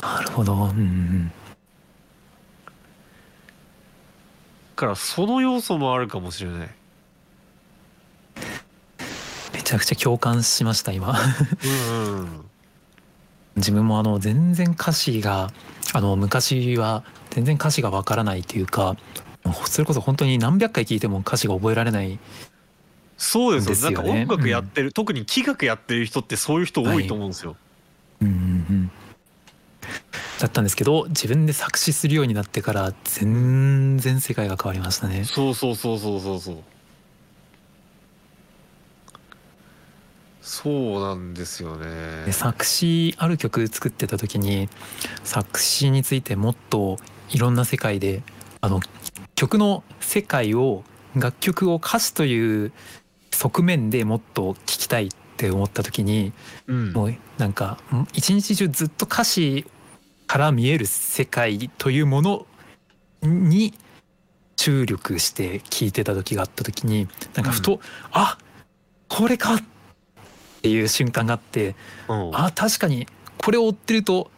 [0.00, 0.54] なるほど。
[0.54, 1.32] うんうん
[4.76, 6.68] だからその要素もあるかもしれない。
[9.52, 11.12] めちゃくちゃ共感しました今。
[11.64, 12.44] うんうん。
[13.56, 15.50] 自分もあの全然歌詞が
[15.92, 18.96] あの昔は全然歌詞がわからないというか
[19.66, 22.20] それこそ本当に何百回聞いても歌詞が覚えられない
[23.20, 27.54] そうですよですよねなんか音楽やってる、特に器楽やってる人ってそういう人多いと思うんですよ。
[28.22, 28.36] うんうんう
[28.72, 28.90] ん
[30.38, 35.24] だったんですけど自分で作詞するようになってから全然世界が変わりましたね。
[35.24, 36.56] そうそうそうそうそうそう。
[40.40, 42.32] そうなんですよねで。
[42.32, 44.70] 作詞ある曲作ってた時に
[45.24, 46.98] 作詞についてもっと
[47.28, 48.22] いろんな世界で
[48.62, 48.80] あの
[49.34, 52.72] 曲の世界を楽曲を歌詞という
[53.30, 56.32] 側面でもっと聞きたいって思った時に
[56.66, 56.92] うん。
[56.92, 59.66] もうなんかん一日中ずっと歌詞
[60.26, 62.46] から見える世界というもの
[63.22, 63.74] に
[64.56, 67.80] 注力して聞いてた時があった時になんかふと、
[68.12, 68.38] あ
[69.08, 69.62] これかっ
[70.62, 71.74] ていう瞬間があって
[72.08, 72.30] うん。
[72.34, 73.06] あ確かに
[73.38, 74.30] これを追ってると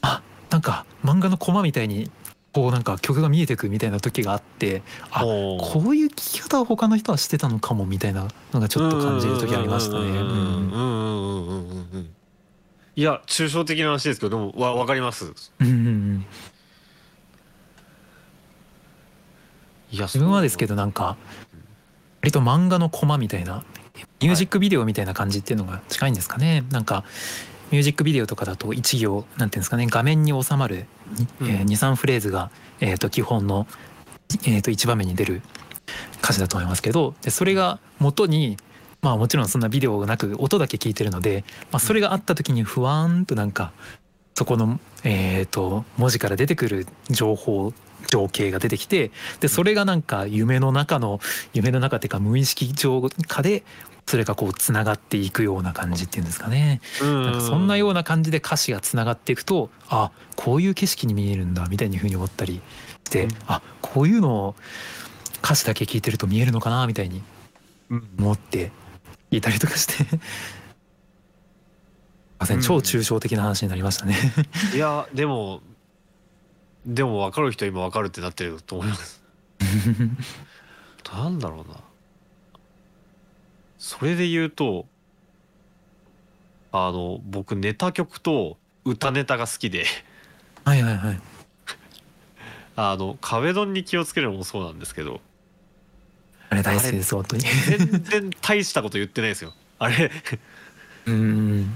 [0.00, 2.10] あなんか漫画のコマみたいに
[2.52, 10.10] こうなんか曲が見えてくみたいな時があってあこういう聴き方を他の人はしてたのかもみたいなのがちょっと感じる時ありましたね。
[12.96, 15.32] いや抽象的な話ですけどでもわ分かります。
[15.60, 16.26] うんうんうん。
[19.92, 21.16] いや自分はですけどなんか
[22.20, 23.64] 割と漫画のコマみたいな
[24.20, 27.04] ミュージックビデオみたいな感じっていうのが近いんですかね、はい、なんか
[27.70, 30.86] ミュージックビデオとかだと1行なんていうんですかね画面に収まる、
[31.40, 31.48] うん。
[31.48, 32.50] えー23フレーズが、
[32.80, 33.66] えー、と基本の、
[34.44, 35.42] えー、と1場面に出る
[36.22, 38.56] 歌詞だと思いますけどでそれが元に
[39.02, 43.72] まあもちろんそんなビデオがなく音だけ聞いてるので、まあ、それがあった時にふわーんとなんか
[44.34, 47.72] そこの、えー、と文字から出てくる情報
[48.08, 51.20] 情景が出てきてでそれがなんか夢の中の
[51.52, 53.64] 夢の中っていうか無意識上下で
[54.06, 56.80] それがこうつながっていくような感じっていうんですかね。
[57.00, 62.60] なんかそんなような感じで歌詞がつながっていくとあこういう景色に見えるんだみたいにふうに思ったり
[63.06, 63.30] して、うん。
[63.46, 64.54] あこういうのを
[65.44, 67.22] 歌詞だけ聞いてると見えるのかなみたいに
[67.90, 68.08] うん。
[68.18, 68.72] 思って
[69.30, 69.92] 聞いたりとかして。
[69.92, 70.18] すい
[72.40, 72.56] ません。
[72.56, 72.62] うん。
[72.62, 74.16] 超抽象的な話になりましたね。
[74.74, 75.60] いやでも
[76.86, 79.22] でも分かる人は今分かるってなってると思います。
[81.12, 81.76] なんだろうな。
[83.78, 84.86] それで言うと
[86.72, 89.84] あの僕ネタ曲と歌ネタが好きで。
[90.64, 91.20] はいはいはい。
[92.76, 95.20] あの壁ドンに気をつけるのもそうなんですけど。
[96.48, 97.42] あれ大好きです本当に。
[97.42, 99.52] 全然大したこと言ってないですよ。
[99.78, 100.10] あれ。
[101.06, 101.74] うん。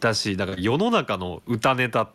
[0.00, 2.10] だしだから世の中の歌ネタ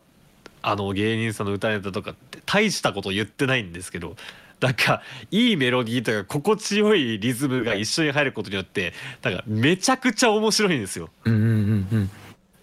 [0.62, 4.16] あの芸人さんの歌ネタとかって大したこと言ってないんですけど
[4.60, 5.02] なんか
[5.32, 8.94] いいメロディーとか心地よいリズムが一緒に入ることによって
[9.24, 12.10] なんかめちゃくちゃ面白いんですようんうんうんうん。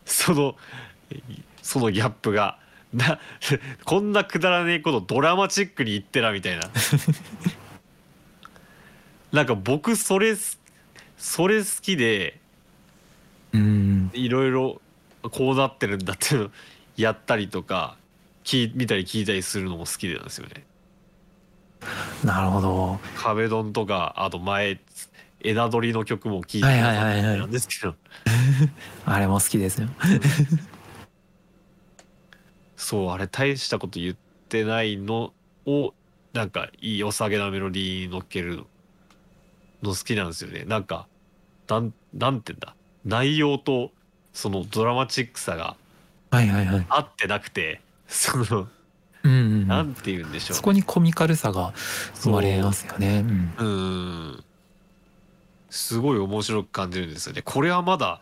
[0.05, 0.57] その
[1.61, 2.59] そのギャップが。
[2.95, 3.21] な
[3.85, 6.71] こんなくだらねえことドラマチックに言ってらみたいな
[9.31, 10.59] なんか僕それす
[11.19, 12.41] それ好きで
[13.53, 14.81] うんいろいろ
[15.23, 16.51] こうなってるんだっていうの
[16.99, 17.97] やったりとか
[18.45, 20.65] 聞い見たり聞いたりするのも好きなんですよね。
[22.25, 22.99] なるほど。
[23.17, 24.81] 壁ドンとかあと前
[25.41, 27.95] 枝取りの曲も聞いてはいはいはいはいなんですけど
[29.07, 29.89] あれも好きですよ。
[32.77, 34.17] そうあれ大したこと言っ
[34.49, 35.33] てないの
[35.67, 35.95] を
[36.33, 38.65] なんかいい良さげなメロディー乗っける
[39.83, 40.65] の好きなんですよね。
[40.65, 41.07] なんか
[41.69, 42.75] なんなんて言うんだ
[43.05, 43.93] 内容と
[44.33, 45.77] そのドラマチックさが
[46.31, 46.87] はいはいはい。
[46.89, 48.69] 合ってなくてその
[49.25, 50.57] うんうんうなんんて言うんでしょう。
[50.57, 51.73] そこにコミカルさが
[52.15, 53.21] 生まれますよね。
[53.21, 53.55] うん。
[53.57, 54.45] うーん。
[55.71, 57.43] すごい面白く感じるんですよね。
[57.43, 58.21] これはまだ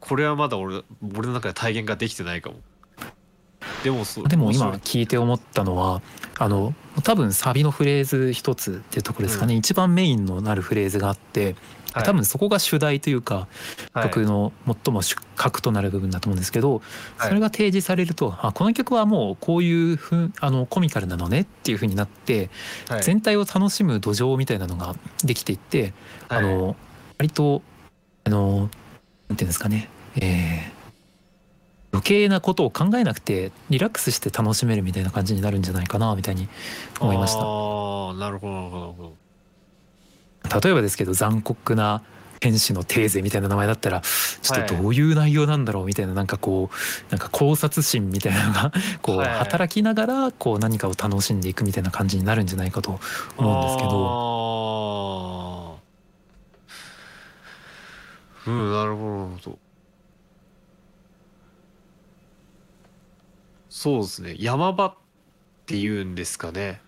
[0.00, 0.82] これはまだ俺
[1.16, 2.56] 俺の中で体現ができてないかも。
[3.82, 6.00] でもそうでも今聞いて思ったのは
[6.38, 11.54] あの多分サビのフレーズ一つっていうところですかね、一番メインのなるフレーズがあって
[11.94, 12.04] はい。
[12.04, 13.46] 多分そこが主題というか、
[13.92, 14.08] はい。
[14.08, 16.82] 曲の最も主核となる部分だと思うんですけど、
[17.16, 17.28] はい。
[17.28, 22.50] それが提示されるとあこの曲はもうこういうふうあのコミカルなのねっていうふうになって、
[22.88, 23.02] はい。
[23.02, 25.94] 全体を楽しむ土壌みたいなのができていって、
[26.28, 26.44] あはい。
[26.44, 26.76] の
[27.18, 27.62] 割と
[28.24, 28.68] あの
[29.28, 30.74] なんていうんですかね、えー
[31.94, 36.48] 余計なことを考えなくてリラックスして楽しめるみたいな感じになるんじゃないかなみたいに
[36.98, 37.38] 思いました。
[37.38, 37.42] あ
[38.18, 39.23] なるほどなるほど
[40.62, 42.02] 例えばですけど残酷な
[42.40, 49.28] 天使のテーゼみたいな名前だったらちょっとどういう内容なんだろうみたいななんかこうなんか考察心みたいなのがこうはい。
[49.30, 53.00] 働きながらこう何かを楽しんでいくみたいな感じになるんじゃないかと
[53.38, 53.90] 思うんですけど。
[53.90, 55.80] ど
[58.46, 59.58] うんなるほどなるほど。
[63.70, 64.36] そうですね。
[64.38, 64.94] 山場っ
[65.66, 66.80] ていうんですかね。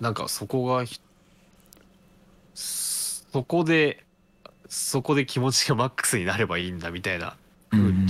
[0.00, 1.00] なんかそこがひ
[3.34, 4.04] そこで
[4.68, 7.36] そこで気持ちがマックスになればいいんだみたいな
[7.72, 8.06] うん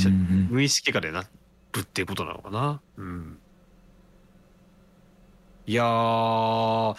[0.50, 2.82] 無意識化でなるっていうことなのかな。
[2.98, 3.38] うん。
[5.66, 6.96] いやー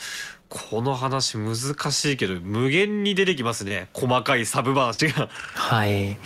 [0.49, 1.55] この話難
[1.91, 3.89] しいけど無限に出てきますね。
[3.93, 5.29] 細かいサブ話が。
[5.53, 6.17] はい。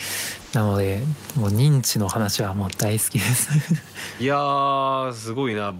[0.54, 1.02] なので
[1.36, 3.50] もう認知の話はもう大好きです。
[4.24, 5.74] いやーすごいな。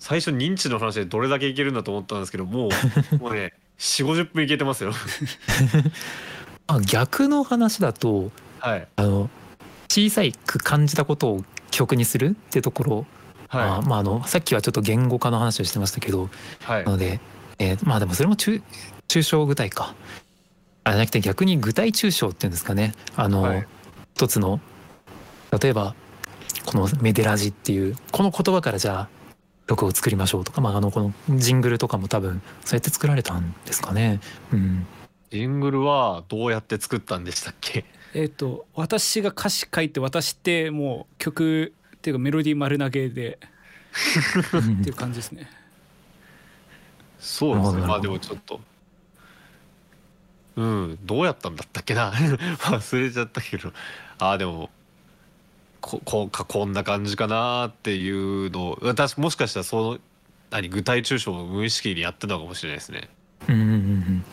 [0.00, 2.68] 最初認知の話でどれだけいけるんだと思ったんですけども
[3.12, 4.92] うもうね4 5 0分いけてますよ。
[6.68, 8.88] あ逆の話だとはい。
[8.96, 9.30] あの
[9.88, 13.06] 小さいく感じたことを曲にするってところ
[13.48, 16.28] はあまあ、あのさっきはちょっと言語化の話をしてましたけどい
[16.64, 16.84] はい。
[16.84, 17.20] なので、
[17.58, 18.62] えーまあでもそれも抽
[19.08, 19.94] 抽象具体か。
[20.84, 22.94] あじゃなくて逆に具体抽象っていうんですかね。
[23.16, 23.66] あの、はい。
[24.14, 24.60] 一つの
[25.60, 25.94] 例えば
[26.64, 29.08] この「メデラジ」っていうこの言葉からじゃあ
[29.66, 34.20] 曲を作りましょうとか、まあ、あのこのジングルとかも多分そうやって作られたんですかね。
[34.52, 34.86] うん、
[35.30, 37.84] ジングルはどうやって作ったんでしたっけ？
[38.14, 43.38] えっ、と私が歌詞書いて私ってもう曲っていうかメロディー丸投げで
[44.80, 45.50] っていう感じですね。
[47.18, 47.86] そうですね。
[47.86, 48.60] まあでもちょっと
[50.56, 52.12] うんどうやったんだったっけな。
[52.14, 53.72] 忘れちゃったけど。
[54.18, 54.70] ああでも
[55.86, 59.98] ここうかこんな感じかなっていうのを私もしかしたらその
[60.50, 63.08] 何具体抽象を無意識にやってたのかもしれないですね。
[63.48, 64.24] うんうんうん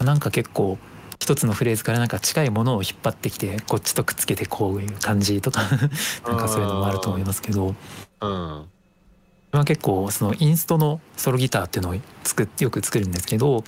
[0.00, 0.06] うん。
[0.06, 0.78] なんか結構
[1.18, 5.62] 一つのフレーズからなんか近いものを引っ張ってきてこっちとくっつけてこういう感じとか
[6.28, 7.74] なんかそういうのもあると思いますけど。
[8.20, 8.66] うん。
[9.50, 13.64] まあ結構そのインストのソロギターっていうのを作っよく作るんですけど、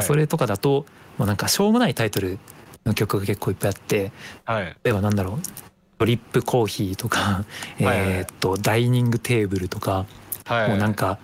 [0.00, 0.86] それとかだと
[1.18, 2.38] もうなんかしょうもないタイトル
[2.86, 4.12] の曲が結構いっぱいあって
[4.46, 4.76] はい。
[4.82, 5.71] 例えばなんだろう
[6.02, 7.44] ドリップコーヒーとか、
[7.78, 10.04] えーっとダイニングテーブルとか、
[10.44, 11.20] はいもうなんか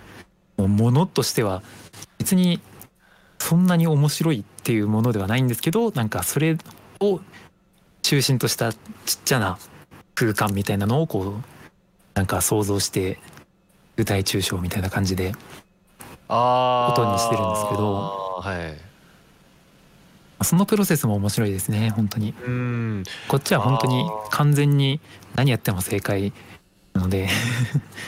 [0.55, 1.61] もうものとしては
[2.17, 2.61] 別に
[3.39, 6.57] そんなに面白いっていうものではないんですけどなんかそれ
[7.01, 7.19] を
[8.03, 8.79] 中心としたちっ
[9.25, 9.59] ちゃな
[10.15, 11.43] 空間みたいなのをこう
[12.13, 13.19] なんか想像して
[13.97, 15.33] 具体抽象みたいな感じで
[16.29, 18.39] ことにしてるんですけど。
[18.41, 18.88] はい
[20.43, 22.33] そのプロセスも面白いですね本当に。
[22.45, 23.03] うん。
[23.27, 24.99] こっちは本当に完全に
[25.35, 26.33] 何やっても正解
[26.93, 27.27] なので。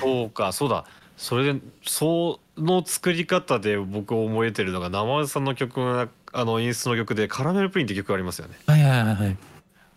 [0.02, 0.86] そうかそうだ。
[1.18, 8.56] それでその作り方で僕覚えてるのが生松さんの曲のあのインストの曲で「カラメルプリン」って曲ありますよね。
[8.66, 9.38] はいはいはいはい。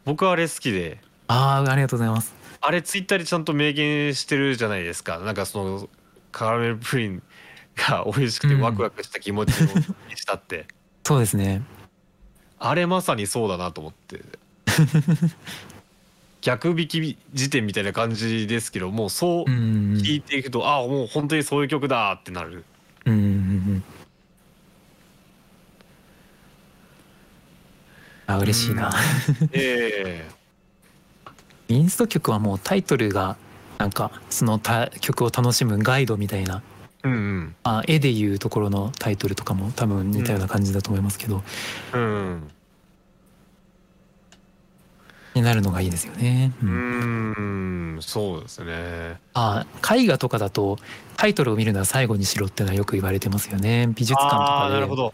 [0.04, 1.00] 僕はあれ好きで。
[1.28, 2.34] ああありがとうございます。
[2.60, 5.18] あれツイッターでちゃんと明言してるじゃないですか。
[5.18, 5.88] なんかその
[6.32, 7.22] カラメルプリン
[7.76, 9.66] が美味しくてうんワクワクした気持ちを
[10.14, 10.66] したって、
[11.04, 11.62] そうですね
[12.66, 14.22] あれまさにそうだなと思って。
[16.40, 22.64] 逆引き辞典みたいな感じですけどもうそううん聞いていくと、ああもう本当にそういう曲だってなる。
[23.04, 23.84] うんうんうん
[28.26, 28.90] あ嬉しいな、
[29.52, 30.26] え。
[31.68, 33.36] インスト曲はもうタイトルが
[33.76, 36.62] なんかそのた曲を楽しむガイドみたいな
[37.04, 37.54] えうん。
[37.64, 41.42] あ絵でいうところのタイトルとかも多分似たような感じだと思いますけど、
[41.92, 42.04] うんう
[42.36, 42.50] ん
[45.34, 46.52] になるのがいいですよね。
[46.62, 47.96] ううん。
[47.96, 48.02] ん。
[48.02, 49.18] そうですね。
[49.34, 50.78] あ絵画とかだと
[51.16, 53.88] タイトルを見るのは最後にしろっていうのはよく言われてますよね。
[53.96, 54.74] 美術館とあかで。
[54.74, 55.12] あなるほど。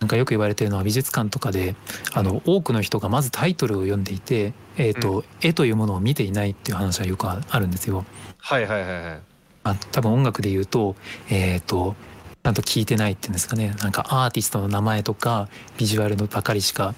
[0.00, 1.76] なんかよく言われてるのは美術館とかで
[2.14, 8.06] あの多くの人がまずタイトルを読んでいて、えーと絵というものを見ていないっていう話はよくあるんですよ。
[8.38, 9.14] はいはいはいはい。
[9.16, 9.33] ま
[9.64, 10.94] あ、多分音楽で言うと,、
[11.28, 11.96] えー、と
[12.44, 13.74] ちゃんと聞いてないっていうんですかね。
[13.82, 15.48] なんかアーティストの名前とか
[15.78, 16.94] ビジュアルのばかりしか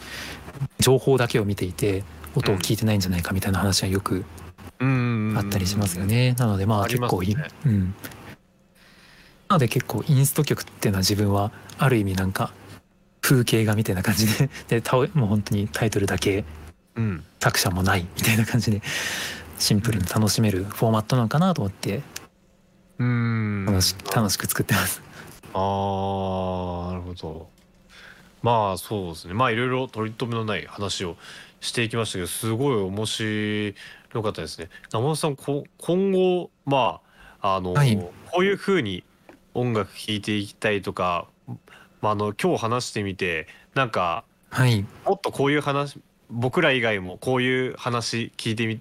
[0.81, 2.05] 情報だけを見ていて
[2.35, 4.25] 音を聞いてないんじゃないかみたいな話はよく
[4.81, 5.35] うん。
[5.37, 6.35] あったりしますよね。
[6.39, 7.95] なのでまあ結構いい、ねうん。
[9.49, 12.53] なので結構インスト曲っていうのは自分はある意味なんか
[13.21, 14.51] 風景画みたいな感じで
[14.81, 14.83] で
[15.15, 16.45] もう本当にタイトルだけ
[16.97, 17.25] うん。
[17.41, 18.83] 作者もないみたいな感じで
[19.59, 22.03] シンプルに楽しめるフォーマットなのかなと思って
[22.99, 23.67] うん。
[23.67, 25.03] 楽し楽しく作ってます。
[25.53, 27.49] あーなるほど。
[28.43, 29.35] まあそうですね。
[29.35, 31.17] まあいろいろ取り留めのない話を
[31.61, 34.69] していきましたけどすごい面白かったですね。
[34.91, 37.01] 生本さんこ今後ま
[37.41, 37.97] ああの、はい。
[37.97, 39.05] こういうふうに
[39.55, 41.27] 音楽聴いていきたいとか、
[42.01, 44.85] まあ、あの今日話してみてなんかはい。
[45.05, 45.99] もっとこういう話
[46.31, 48.81] 僕ら以外もこういう話聞いてみ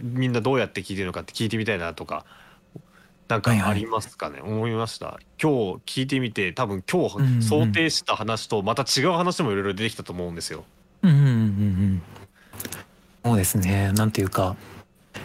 [0.00, 2.24] みんなどうやって聞いてるのかって聞いてみたいなとか
[3.28, 5.18] なんかはいはいありますかね、思いました。
[5.40, 10.64] 今日聞いてみて多分今日想定した話とまた違う話もいろいろ出てきたと思うんですよ。
[11.02, 12.02] うんうんうんうん
[13.24, 13.92] そうですね。
[13.92, 14.56] なんていうか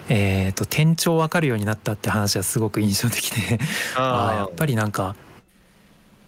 [0.08, 3.60] えっ、と転調分かるようになったって話はすごく印象的で。
[3.98, 4.36] あー。
[4.40, 5.16] やっぱりなんか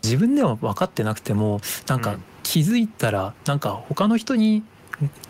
[0.03, 2.23] 自分では分かってなくてもなんかうん。
[2.43, 4.63] 気づいたらなんか他の人に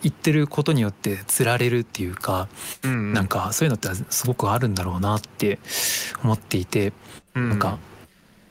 [0.02, 2.48] 言ってることによってつられるっていうか
[2.84, 3.14] り、うん。
[3.14, 5.60] なんかそういうのってすごくあるんだろうなって
[6.24, 6.94] 思っていて
[7.34, 7.80] ななんか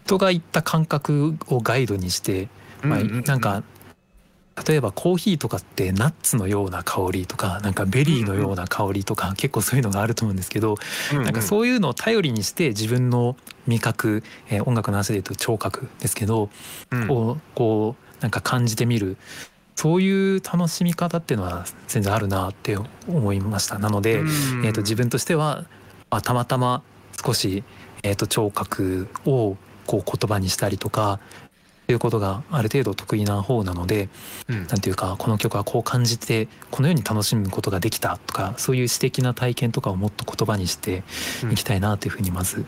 [0.07, 2.49] 人が言った感覚をガイドにして
[2.83, 3.62] まあ、なんか
[4.66, 10.77] 例えばコーヒーとかってナッツのような香りとかなんかベリーのような香りとか結構そういうのがあると思うんですけど
[11.12, 16.51] なんかうそういうのを頼りにして自分の味覚、えー音楽の話で言うと聴覚ですけど
[16.93, 17.09] ん、うん。
[17.09, 19.16] こうこうなんか感じてみる
[19.77, 22.77] そういう楽しみ方っていうのは全然あるなって
[23.09, 23.79] 思いました。
[23.79, 25.64] なので、えー、と自分としては
[26.11, 26.83] あたまたま
[27.25, 27.64] 少し、
[28.03, 29.57] えー、と聴覚を
[29.87, 31.21] こう言葉にしたりとか
[31.93, 34.09] いうことがある程度得意な方なので
[34.49, 41.03] うんなんていうかこの曲はこう感じてこのように楽しむことができたとかそういう私的な体験とかをもっと言葉にして
[41.51, 42.64] いきたいなというふうにまず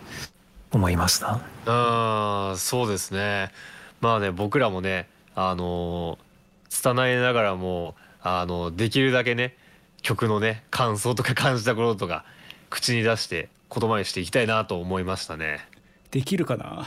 [0.73, 1.41] 思いました。
[1.67, 3.53] あーそうですね
[4.01, 6.32] まあね僕らもねあのー
[6.73, 9.57] 拙いながらもあのできるだけね
[10.01, 12.25] 曲のね感想とか感じたこととか
[12.71, 15.61] 口に出して言葉にしていきたいなと思いましたね。
[16.11, 16.87] できるかな？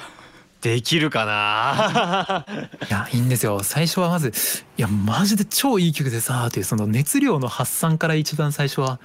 [0.61, 2.45] できるかな？
[2.89, 3.61] いやいいんですよ。
[3.63, 4.33] 最初はまず
[4.77, 8.99] 「いやマジで超いい曲でさ」というその熱量の発散から一番最初は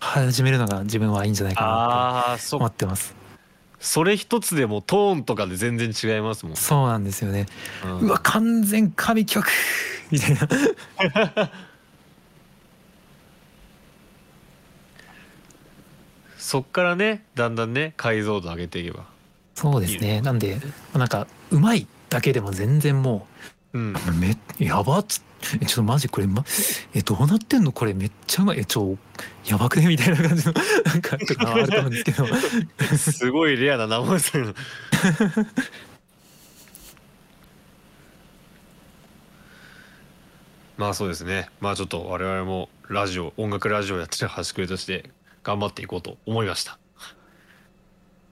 [0.00, 3.14] 始めるのが自分はいいんじゃないかなと思ってます
[3.82, 7.46] それ一つでもトーンとかで全然違いますもん、そうなんですよね。
[7.84, 7.98] うん。
[7.98, 9.44] うわ完全神曲
[10.12, 10.48] みたいな。
[16.38, 19.04] そっからねだんだんね解像度上げていけば。
[19.56, 20.20] そうですね。
[20.20, 20.60] なんで
[20.94, 23.31] なんかうまいだけでも全然もう
[23.78, 23.94] ん。
[23.94, 25.22] うめやばっつ
[25.60, 26.44] えちょっとマジこれ、ま、
[26.94, 27.72] えどうなってんの？
[27.72, 28.96] これめっちゃうまいえちょ
[29.46, 29.88] やばくね？
[29.88, 30.52] みたいな感じの
[30.86, 31.16] なんか
[31.52, 32.26] あると思うんですけど。
[32.96, 34.54] すごいレアな名前ですよ
[40.78, 41.48] まあそうですね。
[41.60, 45.10] まあちょっと我々もラジオ音楽ラジオやってる端くれとして
[45.44, 46.78] 頑張っていこうと思いました。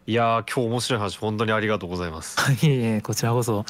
[0.07, 2.37] いやー今日面白い話本当にありがとうございます。
[2.67, 3.65] いえいえこちらこそ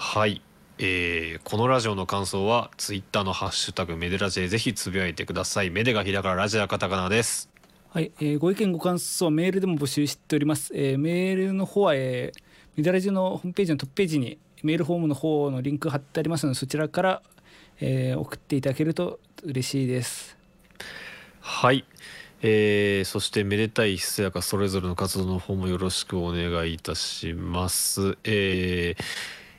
[0.00, 0.42] はい、
[0.78, 5.70] えーこのラジオの感想はツイッターのハッシュタグメデラジでぜひつぶやいてください。
[5.70, 7.50] メデがひらからラジオはカタカナです。
[7.88, 12.42] はい、えーご意見ご感想はメールでも募集しております、えーメールの方は、えー
[12.76, 17.22] メダラジのホームページのトップページにメールフォームの方のリンク貼ってありますのでそちらから、
[17.80, 20.36] えー送っていただけると嬉しいです。
[21.40, 21.84] はい、
[22.42, 28.16] えーそしてめでたいひそやかそれぞれの活動の方もよろしくお願いいたします。
[28.22, 29.02] えー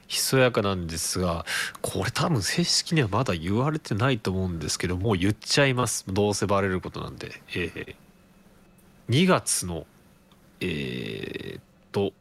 [0.10, 1.46] ひそやかなんですが
[1.82, 6.04] これ多分正式にはまだ言われてないと思うんですけどもう言っちゃいます。
[6.08, 7.96] どうせバレることなんで、えー
[9.10, 9.88] 2月の
[10.60, 12.12] えーっと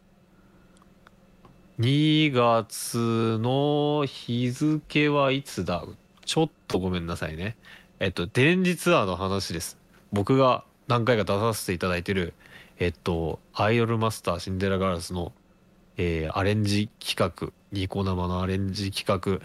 [1.78, 5.84] 2月の日付はいつだ？
[6.24, 7.56] ちょっとごめんなさいね。
[8.00, 9.78] えっと電磁ツアーの話です。
[10.12, 12.34] 僕が何回か出させていただいてる
[12.78, 15.32] えっとアイドルマスターシンデレラガラスの、
[15.96, 19.06] えーアレンジ企画ニコ生のアレンジ企
[19.40, 19.44] 画。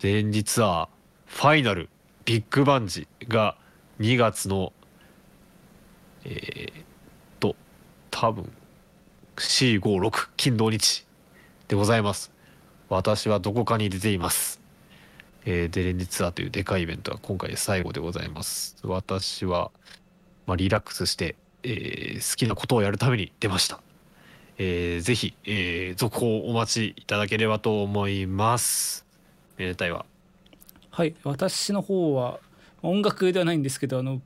[0.00, 0.88] 電磁ツアー
[1.26, 1.88] ファイナル
[2.24, 3.56] ビッグバンジが
[4.00, 4.72] 2月の
[6.24, 6.74] えーっ
[7.40, 7.56] と
[8.10, 8.52] 多分
[9.36, 11.06] 456金土日
[11.68, 12.32] でございます。
[12.88, 14.60] 私はどこかに出ています。
[15.46, 18.76] えー、デレンジツアーというでかいイベントは今回で最後でございます。
[18.82, 19.70] 私は、
[20.46, 23.80] まあ、リラックスして、えー好きなことをやるために出ました、
[24.58, 29.04] えーぜひ、えー続報お待ちいただければと思います。
[29.56, 30.04] めでたいわ
[30.90, 32.38] はい私の方は
[32.82, 34.20] 音楽ではないんですけどあの、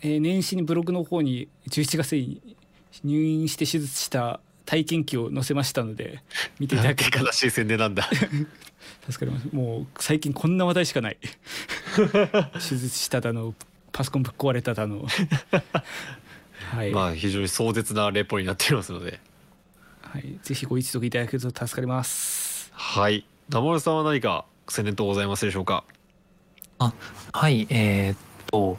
[0.00, 2.56] えー年始にブログの方に11月に
[3.04, 6.22] 入院して手術した体験記を載せましたので
[6.58, 8.08] 見ていただけ悲しい宣伝なんだ。
[9.10, 9.48] 助かります。
[9.52, 11.16] もう最近こんな話題しかない。
[12.54, 13.54] 手術しただの
[13.92, 15.06] パソコンぶっ壊れただの。
[16.72, 19.20] はい、まあ非常に壮絶なレポになっていますので
[20.16, 22.72] はい、ぜひご一読いただけると助かります。
[22.72, 23.26] はい。
[23.50, 25.84] 名丸さんは何か宣伝とございますでしょうか？
[26.78, 27.66] はい。
[27.68, 28.16] えーっ
[28.50, 28.78] と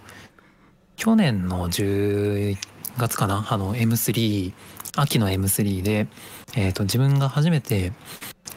[0.95, 2.57] 去年の10
[2.97, 3.45] 月かな？
[3.51, 4.51] あの M3
[4.95, 6.07] 秋の M3 で、
[6.55, 7.93] えーっと自分が初めて、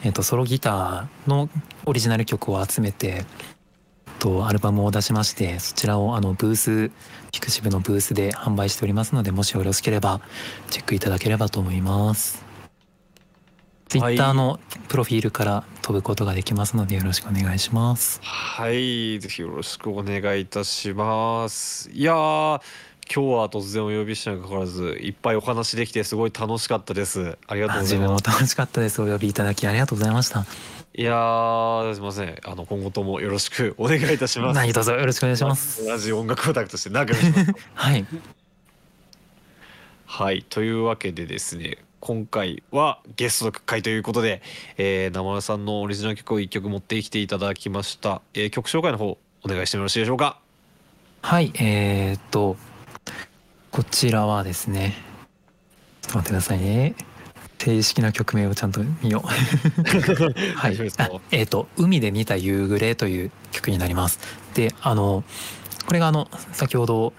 [0.01, 1.51] えーっとソロギターの
[1.85, 3.25] オリジナル曲を集めて、えっ
[4.17, 6.91] とアルバムを出しましてそちらをあのブース
[7.31, 10.19] ピクシブのブースで販売しておりますのでもしよろしければ
[10.71, 12.40] チェックいただければと思います。
[13.99, 18.19] はい Twitter のプロフィールから飛ぶことができますのでよろしくお願いします。
[18.23, 21.89] はい、ぜひよろしくお願いいたします。
[21.91, 22.61] いやー、今
[23.13, 27.37] 日は突然お呼びしたにもかかわらず、いっぱいお話できてすごい楽しかったです。
[27.47, 28.23] ありがとうございます。
[28.23, 29.01] 楽しかったです。
[29.01, 30.45] お呼びいただきありがとうございました。
[30.93, 32.37] いやー、すみません。
[32.45, 34.55] あの今後ともよろしくお願いいたします。
[34.55, 35.85] 何卒よろしくお願いします。
[35.85, 37.55] 同じ音楽オタクとして仲良く。
[37.73, 38.05] はい。
[40.13, 41.77] はい、というわけでですね。
[42.01, 44.41] 今回はゲストの回ということで、
[44.77, 48.21] えー、生丸さんのオリジナル曲を一曲持ってきていただきました。
[48.33, 50.37] えー曲紹介の方お願いしてもよろしいでしょうか？
[51.21, 52.57] はい、えー、っと、
[53.71, 54.95] こちらはですね、
[56.01, 56.93] ちょっと待ってくださいね。
[57.57, 59.27] 正式な曲名をちゃんと見よう。
[60.59, 60.73] はい
[61.31, 64.19] えーっと、海で見た夕暮れという曲になります。
[64.55, 65.23] で、あの、
[65.85, 67.13] これがあの、先ほど、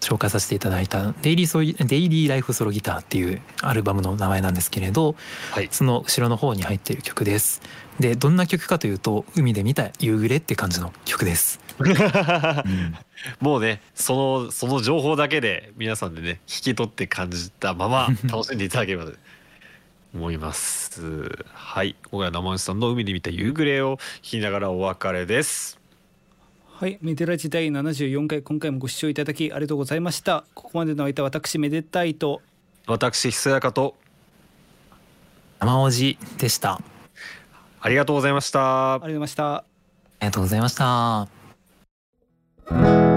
[0.00, 5.14] 紹介させていただいたデイリーソイ「デイリーライフソロギター」っていうアルバムの名前なんですけれど
[5.52, 7.62] はいその後ろの方に入っている曲です。
[7.98, 11.60] でどんな曲かというと海で見た夕暮れって感じの曲です。
[11.78, 12.96] う ん
[13.40, 14.14] もうねそ
[14.44, 19.12] のその情報だけで皆さんでね聞き取って感じたまま 楽しんでいただければと
[20.14, 25.79] 思いますはい今回は生内さんの海で見た夕暮れを聞きながらお別れです
[26.80, 30.44] はい、メデラジ第74回今回もご視聴いただきありがとうございました。
[30.54, 32.40] ここまでの相手は私めでたいと。
[32.86, 33.96] 私ひそやかと。
[35.58, 36.72] 生おじでした。
[36.72, 36.80] あ
[37.82, 38.94] ありがとうございました。
[38.94, 39.64] ありがとうございました。
[40.20, 40.74] りがとうございまし
[43.04, 43.09] た。